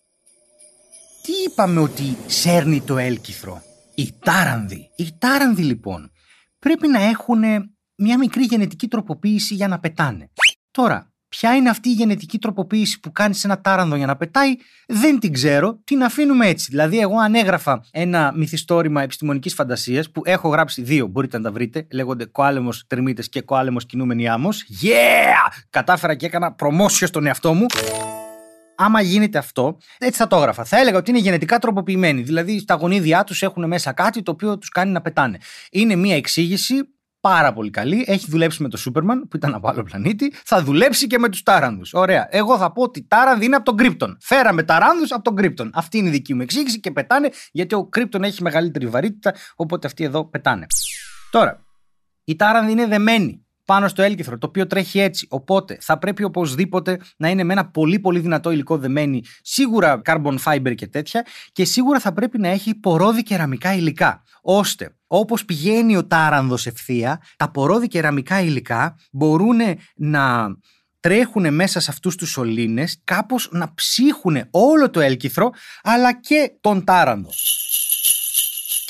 Τι 1.22 1.32
είπαμε 1.46 1.80
ότι 1.80 2.16
σέρνει 2.26 2.80
το 2.80 2.98
έλκυθρο; 2.98 3.62
Οι 3.94 4.14
τάρανδοι. 4.24 4.90
Οι 4.96 5.08
τάρανδοι 5.18 5.62
λοιπόν 5.62 6.12
πρέπει 6.58 6.88
να 6.88 7.02
έχουν 7.02 7.42
μια 7.94 8.18
μικρή 8.18 8.44
γενετική 8.44 8.88
τροποποίηση 8.88 9.54
για 9.54 9.68
να 9.68 9.78
πετάνε. 9.78 10.30
Τώρα, 10.70 11.11
Ποια 11.38 11.54
είναι 11.54 11.68
αυτή 11.68 11.88
η 11.88 11.92
γενετική 11.92 12.38
τροποποίηση 12.38 13.00
που 13.00 13.12
κάνεις 13.12 13.38
σε 13.38 13.46
ένα 13.46 13.60
τάρανδο 13.60 13.96
για 13.96 14.06
να 14.06 14.16
πετάει, 14.16 14.54
δεν 14.86 15.18
την 15.18 15.32
ξέρω. 15.32 15.80
Την 15.84 16.02
αφήνουμε 16.02 16.46
έτσι. 16.46 16.66
Δηλαδή, 16.70 16.98
εγώ 16.98 17.18
αν 17.18 17.34
έγραφα 17.34 17.84
ένα 17.90 18.32
μυθιστόρημα 18.36 19.02
επιστημονικής 19.02 19.54
φαντασίας 19.54 20.10
που 20.10 20.22
έχω 20.24 20.48
γράψει 20.48 20.82
δύο, 20.82 21.06
μπορείτε 21.06 21.36
να 21.36 21.42
τα 21.42 21.52
βρείτε. 21.52 21.86
Λέγονται 21.92 22.24
Κοάλεμος 22.24 22.84
Τερμίτε 22.86 23.22
και 23.22 23.40
Κοάλεμος 23.40 23.86
Κινούμενη 23.86 24.28
Άμμος. 24.28 24.64
Yeah! 24.82 25.62
Κατάφερα 25.70 26.14
και 26.14 26.26
έκανα 26.26 26.52
προμόσιο 26.52 27.06
στον 27.06 27.26
εαυτό 27.26 27.54
μου. 27.54 27.66
Άμα 28.76 29.00
γίνεται 29.00 29.38
αυτό, 29.38 29.78
έτσι 29.98 30.18
θα 30.18 30.26
το 30.26 30.36
έγραφα. 30.36 30.64
Θα 30.64 30.78
έλεγα 30.78 30.96
ότι 30.96 31.10
είναι 31.10 31.18
γενετικά 31.18 31.58
τροποποιημένοι. 31.58 32.22
Δηλαδή, 32.22 32.58
στα 32.58 32.74
γονίδια 32.74 33.24
τους 33.24 33.42
έχουν 33.42 33.66
μέσα 33.66 33.92
κάτι 33.92 34.22
το 34.22 34.30
οποίο 34.30 34.58
τους 34.58 34.68
κάνει 34.68 34.92
να 34.92 35.00
πετάνε. 35.00 35.38
Είναι 35.70 35.96
μια 35.96 36.16
εξήγηση 36.16 36.74
πάρα 37.22 37.52
πολύ 37.52 37.70
καλή. 37.70 38.04
Έχει 38.06 38.26
δουλέψει 38.30 38.62
με 38.62 38.68
το 38.68 38.76
Σούπερμαν, 38.76 39.28
που 39.28 39.36
ήταν 39.36 39.54
από 39.54 39.68
άλλο 39.68 39.82
πλανήτη. 39.82 40.32
Θα 40.44 40.62
δουλέψει 40.62 41.06
και 41.06 41.18
με 41.18 41.28
τους 41.28 41.42
Τάρανδου. 41.42 41.82
Ωραία. 41.92 42.28
Εγώ 42.30 42.58
θα 42.58 42.72
πω 42.72 42.82
ότι 42.82 43.06
Τάρανδοι 43.08 43.44
είναι 43.44 43.56
από 43.56 43.64
τον 43.64 43.76
Κρύπτον. 43.76 44.16
Φέραμε 44.20 44.62
Τάρανδου 44.62 45.04
από 45.10 45.22
τον 45.22 45.36
Κρύπτον. 45.36 45.70
Αυτή 45.74 45.98
είναι 45.98 46.08
η 46.08 46.10
δική 46.10 46.34
μου 46.34 46.42
εξήγηση 46.42 46.80
και 46.80 46.90
πετάνε 46.90 47.30
γιατί 47.52 47.74
ο 47.74 47.86
Κρύπτον 47.86 48.22
έχει 48.24 48.42
μεγαλύτερη 48.42 48.86
βαρύτητα, 48.86 49.34
οπότε 49.56 49.86
αυτοί 49.86 50.04
εδώ 50.04 50.24
πετάνε. 50.24 50.66
Τώρα, 51.30 51.64
οι 52.24 52.36
Τάρανδοι 52.36 52.72
είναι 52.72 52.86
δεμένοι 52.86 53.46
πάνω 53.64 53.88
στο 53.88 54.02
έλκυθρο, 54.02 54.38
το 54.38 54.46
οποίο 54.46 54.66
τρέχει 54.66 55.00
έτσι. 55.00 55.26
Οπότε 55.30 55.78
θα 55.80 55.98
πρέπει 55.98 56.24
οπωσδήποτε 56.24 56.98
να 57.16 57.28
είναι 57.28 57.44
με 57.44 57.52
ένα 57.52 57.70
πολύ 57.70 57.98
πολύ 57.98 58.18
δυνατό 58.18 58.50
υλικό 58.50 58.78
δεμένη, 58.78 59.24
σίγουρα 59.42 60.02
carbon 60.04 60.36
fiber 60.44 60.74
και 60.74 60.86
τέτοια, 60.86 61.26
και 61.52 61.64
σίγουρα 61.64 62.00
θα 62.00 62.12
πρέπει 62.12 62.38
να 62.38 62.48
έχει 62.48 62.74
πορόδι 62.74 63.22
κεραμικά 63.22 63.74
υλικά. 63.74 64.22
Ώστε 64.42 64.96
όπως 65.06 65.44
πηγαίνει 65.44 65.96
ο 65.96 66.06
τάρανδος 66.06 66.66
ευθεία, 66.66 67.22
τα 67.36 67.50
πορόδι 67.50 67.88
κεραμικά 67.88 68.40
υλικά 68.40 68.96
μπορούν 69.12 69.58
να 69.94 70.56
τρέχουν 71.00 71.54
μέσα 71.54 71.80
σε 71.80 71.90
αυτούς 71.90 72.16
τους 72.16 72.30
σωλήνες 72.30 73.00
κάπως 73.04 73.48
να 73.52 73.74
ψύχουν 73.74 74.44
όλο 74.50 74.90
το 74.90 75.00
έλκυθρο 75.00 75.50
αλλά 75.82 76.20
και 76.20 76.52
τον 76.60 76.84
τάρανδο. 76.84 77.30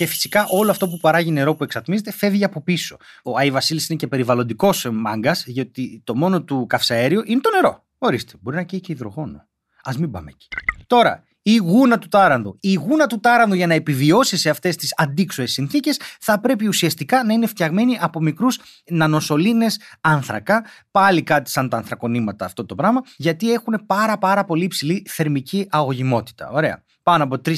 Και 0.03 0.09
φυσικά 0.09 0.47
όλο 0.49 0.71
αυτό 0.71 0.89
που 0.89 0.99
παράγει 0.99 1.31
νερό 1.31 1.55
που 1.55 1.65
εξατμίζεται 1.65 2.13
φεύγει 2.13 2.45
από 2.45 2.63
πίσω. 2.63 2.97
Ο 3.23 3.37
Άι 3.39 3.51
Βασίλης 3.51 3.89
είναι 3.89 3.99
και 3.99 4.07
περιβαλλοντικός 4.07 4.89
μάγκας, 4.93 5.47
γιατί 5.47 6.03
το 6.05 6.17
μόνο 6.17 6.43
του 6.43 6.67
καυσαέριο 6.69 7.23
είναι 7.27 7.41
το 7.41 7.51
νερό. 7.51 7.85
Ορίστε, 7.99 8.33
μπορεί 8.41 8.57
να 8.57 8.63
καίει 8.63 8.81
και 8.81 8.93
υδρογόνο. 8.93 9.37
Α 9.83 9.93
μην 9.99 10.11
πάμε 10.11 10.31
εκεί. 10.31 10.49
Τώρα, 10.87 11.25
η 11.43 11.57
γούνα 11.57 11.99
του 11.99 12.09
τάρανδου. 12.09 12.57
Η 12.61 12.75
γούνα 12.75 13.07
του 13.07 13.21
τάρανδου 13.21 13.55
για 13.55 13.67
να 13.67 13.75
επιβιώσει 13.75 14.37
σε 14.37 14.51
αυτές 14.51 14.77
τις 14.77 14.95
αντίξωες 14.97 15.53
συνθήκες 15.53 16.01
θα 16.21 16.41
πρέπει 16.41 16.67
ουσιαστικά 16.67 17.25
να 17.25 17.33
είναι 17.33 17.47
φτιαγμένη 17.47 17.99
από 18.01 18.21
μικρούς 18.21 18.59
νανοσωλήνε 18.91 19.67
άνθρακα. 20.01 20.65
Πάλι 20.91 21.23
κάτι 21.23 21.51
σαν 21.51 21.69
τα 21.69 21.77
ανθρακονήματα 21.77 22.45
αυτό 22.45 22.67
το 22.67 22.75
πράγμα, 22.75 23.01
γιατί 23.17 23.53
έχουν 23.53 23.83
πάρα 23.87 24.19
πάρα 24.19 24.45
πολύ 24.45 24.65
υψηλή 24.65 25.07
θερμική 25.09 25.67
αγωγημότητα. 25.71 26.51
Ωραία 26.51 26.83
πάνω 27.03 27.25
από 27.25 27.37
3.000 27.45 27.55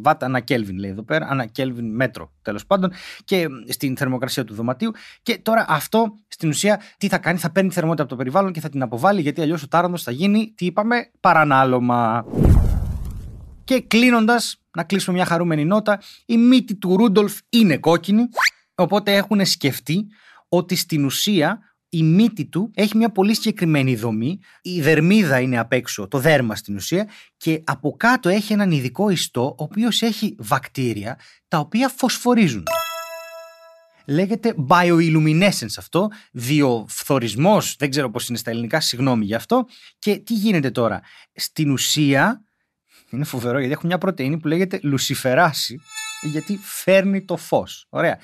βατ 0.00 0.22
ανά 0.22 0.40
Κέλβιν, 0.40 0.78
λέει 0.78 0.90
εδώ 0.90 1.02
πέρα, 1.02 1.26
ανά 1.30 1.46
Κέλβιν 1.46 1.94
μέτρο 1.94 2.32
τέλος 2.42 2.66
πάντων, 2.66 2.92
και 3.24 3.46
στην 3.68 3.96
θερμοκρασία 3.96 4.44
του 4.44 4.54
δωματίου. 4.54 4.90
Και 5.22 5.38
τώρα 5.38 5.64
αυτό 5.68 6.14
στην 6.28 6.48
ουσία 6.48 6.80
τι 6.98 7.08
θα 7.08 7.18
κάνει, 7.18 7.38
θα 7.38 7.50
παίρνει 7.50 7.70
θερμότητα 7.70 8.02
από 8.02 8.10
το 8.10 8.16
περιβάλλον 8.16 8.52
και 8.52 8.60
θα 8.60 8.68
την 8.68 8.82
αποβάλει, 8.82 9.20
γιατί 9.20 9.40
αλλιώς 9.40 9.62
ο 9.62 9.68
τάρανδο 9.68 9.96
θα 9.96 10.10
γίνει, 10.10 10.52
τι 10.56 10.66
είπαμε, 10.66 11.10
παρανάλωμα. 11.20 12.24
Και 13.64 13.80
κλείνοντας, 13.80 14.56
να 14.76 14.84
κλείσουμε 14.84 15.16
μια 15.16 15.26
χαρούμενη 15.26 15.64
νότα, 15.64 16.00
η 16.26 16.36
μύτη 16.36 16.74
του 16.74 16.96
Ρούντολφ 16.96 17.38
είναι 17.48 17.78
κόκκινη, 17.78 18.22
οπότε 18.74 19.14
έχουν 19.14 19.44
σκεφτεί 19.46 20.06
ότι 20.48 20.76
στην 20.76 21.04
ουσία 21.04 21.58
η 21.96 22.02
μύτη 22.02 22.44
του 22.44 22.70
έχει 22.74 22.96
μια 22.96 23.10
πολύ 23.10 23.34
συγκεκριμένη 23.34 23.96
δομή. 23.96 24.38
Η 24.62 24.80
δερμίδα 24.80 25.40
είναι 25.40 25.58
απ' 25.58 25.72
έξω, 25.72 26.08
το 26.08 26.18
δέρμα 26.18 26.56
στην 26.56 26.76
ουσία, 26.76 27.08
και 27.36 27.62
από 27.64 27.96
κάτω 27.96 28.28
έχει 28.28 28.52
έναν 28.52 28.70
ειδικό 28.70 29.10
ιστό, 29.10 29.44
ο 29.44 29.62
οποίος 29.62 30.02
έχει 30.02 30.34
βακτήρια 30.38 31.18
τα 31.48 31.58
οποία 31.58 31.88
φωσφορίζουν. 31.88 32.62
Λέγεται 34.06 34.54
bioilluminescence 34.68 35.74
αυτό, 35.78 36.08
διοφθορισμός, 36.32 37.76
δεν 37.78 37.90
ξέρω 37.90 38.10
πώς 38.10 38.28
είναι 38.28 38.38
στα 38.38 38.50
ελληνικά, 38.50 38.80
συγγνώμη 38.80 39.24
γι' 39.24 39.34
αυτό. 39.34 39.66
Και 39.98 40.16
τι 40.16 40.34
γίνεται 40.34 40.70
τώρα; 40.70 41.00
Στην 41.34 41.70
ουσία, 41.70 42.44
είναι 43.10 43.24
φοβερό 43.24 43.58
γιατί 43.58 43.72
έχω 43.72 43.86
μια 43.86 43.98
πρωτεΐνη 43.98 44.38
που 44.38 44.48
λέγεται 44.48 44.80
λουσιφεράση, 44.82 45.80
γιατί 46.22 46.58
φέρνει 46.62 47.24
το 47.24 47.36
φως. 47.36 47.86
Ωραία. 47.88 48.18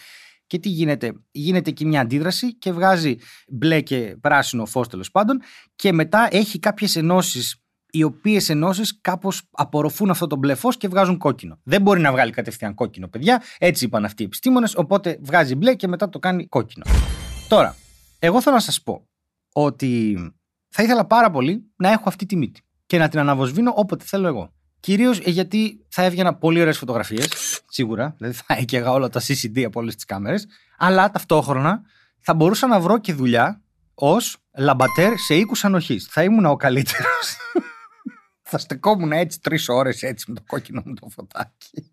Και 0.50 0.58
τι 0.58 0.68
γίνεται, 0.68 1.12
γίνεται 1.30 1.70
εκεί 1.70 1.84
μια 1.84 2.00
αντίδραση 2.00 2.54
και 2.54 2.72
βγάζει 2.72 3.16
μπλε 3.48 3.80
και 3.80 4.16
πράσινο 4.20 4.66
φως 4.66 4.88
τέλος 4.88 5.10
πάντων 5.10 5.40
και 5.76 5.92
μετά 5.92 6.28
έχει 6.30 6.58
κάποιες 6.58 6.96
ενώσεις 6.96 7.62
οι 7.90 8.02
οποίες 8.02 8.48
ενώσεις 8.48 9.00
κάπως 9.00 9.42
απορροφούν 9.50 10.10
αυτό 10.10 10.26
το 10.26 10.36
μπλε 10.36 10.54
φως 10.54 10.76
και 10.76 10.88
βγάζουν 10.88 11.18
κόκκινο. 11.18 11.60
Δεν 11.62 11.82
μπορεί 11.82 12.00
να 12.00 12.12
βγάλει 12.12 12.30
κατευθείαν 12.30 12.74
κόκκινο, 12.74 13.08
παιδιά. 13.08 13.42
Έτσι 13.58 13.84
είπαν 13.84 14.04
αυτοί 14.04 14.22
οι 14.22 14.24
επιστήμονες. 14.24 14.76
Οπότε 14.76 15.18
βγάζει 15.22 15.54
μπλε 15.54 15.74
και 15.74 15.88
μετά 15.88 16.08
το 16.08 16.18
κάνει 16.18 16.46
κόκκινο. 16.46 16.84
Τώρα, 17.48 17.76
εγώ 18.18 18.40
θέλω 18.40 18.54
να 18.54 18.60
σας 18.60 18.82
πω 18.82 19.08
ότι 19.52 20.16
θα 20.68 20.82
ήθελα 20.82 21.06
πάρα 21.06 21.30
πολύ 21.30 21.72
να 21.76 21.90
έχω 21.90 22.04
αυτή 22.06 22.26
τη 22.26 22.36
μύτη 22.36 22.62
και 22.86 22.98
να 22.98 23.08
την 23.08 23.18
αναβοσβήνω 23.18 23.72
όποτε 23.76 24.04
θέλω 24.04 24.26
εγώ. 24.26 24.52
Κυρίως 24.81 25.19
ε, 25.19 25.31
γιατί 25.31 25.85
θα 25.88 26.03
έβγαινα 26.03 26.35
πολύ 26.35 26.61
ωραίες 26.61 26.79
φωτογραφίες, 26.79 27.61
σίγουρα. 27.69 28.14
Δηλαδή 28.19 28.37
θα 28.37 28.55
έκαιγα 28.59 28.90
όλα 28.90 29.09
τα 29.09 29.21
CCD 29.21 29.62
από 29.62 29.81
όλες 29.81 29.95
τις 29.95 30.05
κάμερες. 30.05 30.47
Αλλά 30.79 31.11
ταυτόχρονα 31.11 31.83
θα 32.21 32.35
μπορούσα 32.35 32.66
να 32.66 32.81
βρω 32.81 32.99
και 32.99 33.12
δουλειά 33.12 33.62
ως 33.95 34.37
λαμπατέρ 34.57 35.19
σε 35.19 35.35
οίκους 35.35 35.64
ανοχής. 35.64 36.09
Θα 36.11 36.23
ήμουν 36.23 36.45
ο 36.45 36.57
καλύτερος. 36.57 37.37
θα 38.51 38.59
στεκόμουν 38.59 39.12
έτσι 39.12 39.40
τρεις 39.40 39.69
ώρες 39.69 40.03
έτσι 40.03 40.31
με 40.31 40.35
το 40.35 40.43
κόκκινο 40.47 40.83
μου 40.85 40.95
το 40.95 41.09
φωτάκι. 41.09 41.93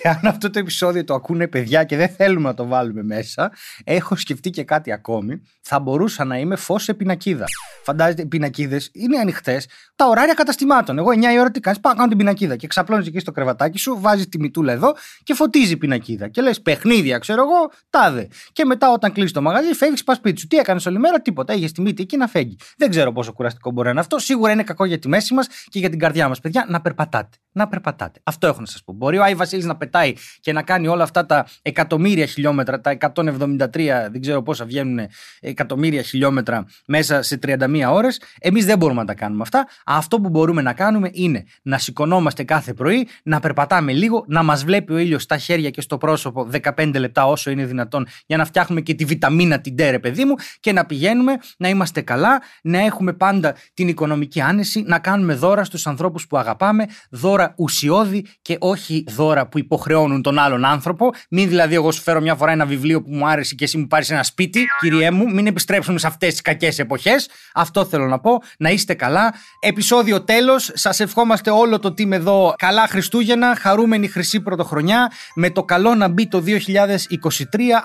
Και 0.00 0.08
αν 0.08 0.20
αυτό 0.22 0.50
το 0.50 0.58
επεισόδιο 0.58 1.04
το 1.04 1.14
ακούνε 1.14 1.48
παιδιά 1.48 1.84
και 1.84 1.96
δεν 1.96 2.08
θέλουμε 2.08 2.48
να 2.48 2.54
το 2.54 2.66
βάλουμε 2.66 3.02
μέσα, 3.02 3.52
έχω 3.84 4.16
σκεφτεί 4.16 4.50
και 4.50 4.64
κάτι 4.64 4.92
ακόμη. 4.92 5.42
Θα 5.60 5.80
μπορούσα 5.80 6.24
να 6.24 6.38
είμαι 6.38 6.56
φως 6.56 6.82
σε 6.82 6.94
πινακίδα. 6.94 7.44
Φαντάζεστε, 7.84 8.22
οι 8.22 8.26
πινακίδες 8.26 8.90
είναι 8.92 9.18
ανοιχτές. 9.18 9.68
Τα 9.96 10.06
ωράρια 10.06 10.34
καταστημάτων. 10.34 10.98
Εγώ 10.98 11.10
9 11.10 11.32
η 11.34 11.38
ώρα 11.38 11.50
τι 11.50 11.60
κάνεις, 11.60 11.80
πάω 11.80 11.92
να 11.92 11.98
κάνω 11.98 12.08
την 12.08 12.18
πινακίδα. 12.18 12.56
Και 12.56 12.66
ξαπλώνεις 12.66 13.06
εκεί 13.06 13.18
στο 13.18 13.32
κρεβατάκι 13.32 13.78
σου, 13.78 13.96
βάζεις 14.00 14.28
τη 14.28 14.40
μητούλα 14.40 14.72
εδώ 14.72 14.94
και 15.22 15.34
φωτίζει 15.34 15.72
η 15.72 15.76
πινακίδα. 15.76 16.28
Και 16.28 16.42
λες 16.42 16.62
παιχνίδια, 16.62 17.18
ξέρω 17.18 17.42
εγώ, 17.42 17.70
τάδε. 17.90 18.28
Και 18.52 18.64
μετά 18.64 18.92
όταν 18.92 19.12
κλείσει 19.12 19.32
το 19.32 19.42
μαγαζί, 19.42 19.74
φεύγεις, 19.74 20.04
πας 20.04 20.16
σπίτι 20.16 20.40
σου. 20.40 20.46
Τι 20.46 20.56
έκανες 20.56 20.86
όλη 20.86 20.98
μέρα, 20.98 21.20
τίποτα. 21.20 21.54
Είχε 21.54 21.68
τη 21.68 21.80
μύτη 21.80 22.02
εκεί 22.02 22.16
να 22.16 22.26
φέγγει. 22.26 22.56
Δεν 22.76 22.90
ξέρω 22.90 23.12
πόσο 23.12 23.32
κουραστικό 23.32 23.70
μπορεί 23.70 23.84
να 23.84 23.90
είναι 23.90 24.00
αυτό. 24.00 24.18
Σίγουρα 24.18 24.52
είναι 24.52 24.62
κακό 24.62 24.84
για 24.84 24.98
τη 24.98 25.08
μέση 25.08 25.34
μας 25.34 25.46
και 25.68 25.78
για 25.78 25.90
την 25.90 25.98
καρδιά 25.98 26.28
μας, 26.28 26.40
παιδιά, 26.40 26.66
να 26.68 26.80
περπατάτε. 26.80 27.36
Να 27.52 27.68
περπατάτε. 27.68 28.20
Αυτό 28.24 28.46
έχω 28.46 28.60
να 28.60 28.66
σας 28.66 28.84
πω. 28.84 28.92
Μπορεί 28.92 29.18
ο 29.18 29.22
Άι 29.22 29.34
Βασίλης 29.34 29.64
να 29.64 29.76
πετάει 29.84 30.12
και 30.40 30.52
να 30.52 30.62
κάνει 30.62 30.86
όλα 30.88 31.02
αυτά 31.02 31.26
τα 31.26 31.46
εκατομμύρια 31.62 32.26
χιλιόμετρα, 32.26 32.80
τα 32.80 32.96
173, 33.14 34.08
δεν 34.10 34.20
ξέρω 34.20 34.42
πόσα 34.42 34.64
βγαίνουν 34.64 35.06
εκατομμύρια 35.40 36.02
χιλιόμετρα 36.02 36.64
μέσα 36.86 37.22
σε 37.22 37.38
31 37.46 37.84
ώρες. 37.90 38.20
Εμείς 38.40 38.64
δεν 38.64 38.78
μπορούμε 38.78 39.00
να 39.00 39.06
τα 39.06 39.14
κάνουμε 39.14 39.42
αυτά. 39.42 39.68
Αυτό 39.84 40.20
που 40.20 40.28
μπορούμε 40.28 40.62
να 40.62 40.72
κάνουμε 40.72 41.10
είναι 41.12 41.44
να 41.62 41.78
σηκωνόμαστε 41.78 42.44
κάθε 42.44 42.72
πρωί, 42.74 43.08
να 43.22 43.40
περπατάμε 43.40 43.92
λίγο, 43.92 44.24
να 44.28 44.42
μας 44.42 44.64
βλέπει 44.64 44.92
ο 44.92 44.98
ήλιος 44.98 45.22
στα 45.22 45.38
χέρια 45.38 45.70
και 45.70 45.80
στο 45.80 45.98
πρόσωπο 45.98 46.48
15 46.76 46.98
λεπτά 46.98 47.26
όσο 47.26 47.50
είναι 47.50 47.64
δυνατόν 47.64 48.06
για 48.26 48.36
να 48.36 48.44
φτιάχνουμε 48.44 48.80
και 48.80 48.94
τη 48.94 49.04
βιταμίνα 49.04 49.60
την 49.60 49.76
τέρε, 49.76 49.98
παιδί 49.98 50.24
μου, 50.24 50.34
και 50.60 50.72
να 50.72 50.86
πηγαίνουμε, 50.86 51.32
να 51.56 51.68
είμαστε 51.68 52.00
καλά, 52.00 52.42
να 52.62 52.78
έχουμε 52.78 53.12
πάντα 53.12 53.54
την 53.74 53.88
οικονομική 53.88 54.40
άνεση, 54.40 54.82
να 54.86 54.98
κάνουμε 54.98 55.34
δώρα 55.34 55.64
στους 55.64 55.86
ανθρώπους 55.86 56.26
που 56.26 56.36
αγαπάμε, 56.38 56.86
δώρα 57.10 57.54
ουσιώδη 57.56 58.26
και 58.42 58.56
όχι 58.60 59.04
δώρα 59.08 59.46
που 59.46 59.58
υποχρεώνουν 59.74 60.22
τον 60.22 60.38
άλλον 60.38 60.64
άνθρωπο. 60.64 61.12
Μην 61.28 61.48
δηλαδή 61.48 61.74
εγώ 61.74 61.92
σου 61.92 62.02
φέρω 62.02 62.20
μια 62.20 62.34
φορά 62.34 62.52
ένα 62.52 62.66
βιβλίο 62.66 63.02
που 63.02 63.14
μου 63.14 63.28
άρεσε 63.28 63.54
και 63.54 63.64
εσύ 63.64 63.78
μου 63.78 63.86
πάρεις 63.86 64.10
ένα 64.10 64.22
σπίτι, 64.22 64.66
κυριέ 64.80 65.10
μου, 65.10 65.30
μην 65.30 65.46
επιστρέψουμε 65.46 65.98
σε 65.98 66.06
αυτές 66.06 66.30
τις 66.30 66.40
κακές 66.40 66.78
εποχές. 66.78 67.28
Αυτό 67.54 67.84
θέλω 67.84 68.06
να 68.06 68.18
πω. 68.18 68.42
Να 68.58 68.70
είστε 68.70 68.94
καλά. 68.94 69.34
Επισόδιο 69.60 70.22
τέλος. 70.22 70.70
Σας 70.74 71.00
ευχόμαστε 71.00 71.50
όλο 71.50 71.78
το 71.78 71.88
team 71.88 72.10
εδώ 72.10 72.54
καλά 72.56 72.86
Χριστούγεννα, 72.88 73.56
χαρούμενη 73.56 74.08
χρυσή 74.08 74.40
πρωτοχρονιά. 74.40 75.12
Με 75.34 75.50
το 75.50 75.62
καλό 75.62 75.94
να 75.94 76.08
μπει 76.08 76.28
το 76.28 76.42
2023, 76.46 76.52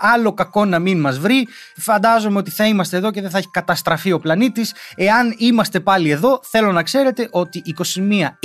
άλλο 0.01 0.33
κακό 0.33 0.65
να 0.65 0.79
μην 0.79 0.99
μας 0.99 1.19
βρει. 1.19 1.47
Φαντάζομαι 1.75 2.37
ότι 2.37 2.51
θα 2.51 2.65
είμαστε 2.65 2.97
εδώ 2.97 3.11
και 3.11 3.21
δεν 3.21 3.29
θα 3.29 3.37
έχει 3.37 3.49
καταστραφεί 3.51 4.11
ο 4.11 4.19
πλανήτης. 4.19 4.73
Εάν 4.95 5.35
είμαστε 5.37 5.79
πάλι 5.79 6.09
εδώ, 6.09 6.39
θέλω 6.43 6.71
να 6.71 6.83
ξέρετε 6.83 7.27
ότι 7.31 7.61
21, 7.65 8.37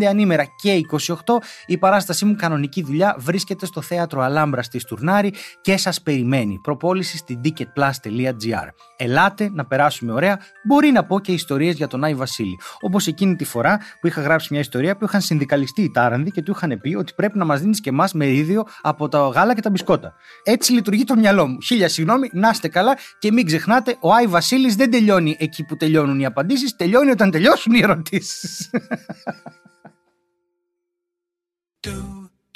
25 0.00 0.04
ανήμερα 0.08 0.44
και 0.62 0.80
28 1.06 1.42
η 1.66 1.78
παράστασή 1.78 2.24
μου 2.24 2.36
κανονική 2.68 2.80
ραδιοφωνική 2.80 2.82
δουλειά 2.82 3.16
βρίσκεται 3.18 3.66
στο 3.66 3.80
θέατρο 3.80 4.20
Αλάμπρα 4.20 4.62
στη 4.62 4.78
Στουρνάρη 4.78 5.32
και 5.60 5.76
σας 5.76 6.02
περιμένει. 6.02 6.58
Προπόληση 6.62 7.16
στην 7.16 7.40
ticketplus.gr. 7.44 8.68
Ελάτε 8.96 9.50
να 9.52 9.66
περάσουμε 9.66 10.12
ωραία. 10.12 10.38
Μπορεί 10.68 10.90
να 10.90 11.04
πω 11.04 11.20
και 11.20 11.32
ιστορίες 11.32 11.74
για 11.74 11.86
τον 11.86 12.04
Άι 12.04 12.14
Βασίλη. 12.14 12.58
Όπως 12.80 13.06
εκείνη 13.06 13.36
τη 13.36 13.44
φορά 13.44 13.78
που 14.00 14.06
είχα 14.06 14.20
γράψει 14.20 14.48
μια 14.50 14.60
ιστορία 14.60 14.96
που 14.96 15.04
είχαν 15.04 15.20
συνδικαλιστεί 15.20 15.82
οι 15.82 15.90
Τάρανδοι 15.90 16.30
και 16.30 16.42
του 16.42 16.52
είχαν 16.56 16.80
πει 16.80 16.94
ότι 16.94 17.12
πρέπει 17.16 17.38
να 17.38 17.44
μας 17.44 17.60
δίνεις 17.60 17.80
και 17.80 17.88
εμάς 17.88 18.12
μερίδιο 18.12 18.64
από 18.82 19.08
τα 19.08 19.28
γάλα 19.28 19.54
και 19.54 19.60
τα 19.60 19.70
μπισκότα. 19.70 20.14
Έτσι 20.44 20.72
λειτουργεί 20.72 21.04
το 21.04 21.16
μυαλό 21.16 21.46
μου. 21.46 21.58
Χίλια 21.60 21.88
συγγνώμη, 21.88 22.30
να 22.32 22.48
είστε 22.48 22.68
καλά 22.68 22.96
και 23.18 23.32
μην 23.32 23.46
ξεχνάτε, 23.46 23.96
ο 24.00 24.12
Άι 24.12 24.26
Βασίλης 24.26 24.76
δεν 24.76 24.90
τελειώνει 24.90 25.36
εκεί 25.38 25.64
που 25.64 25.76
τελειώνουν 25.76 26.20
οι 26.20 26.24
απαντήσεις, 26.24 26.76
τελειώνει 26.76 27.10
όταν 27.10 27.30
τελειώσουν 27.30 27.74
οι 27.74 27.80
ερωτήσεις. 27.82 28.70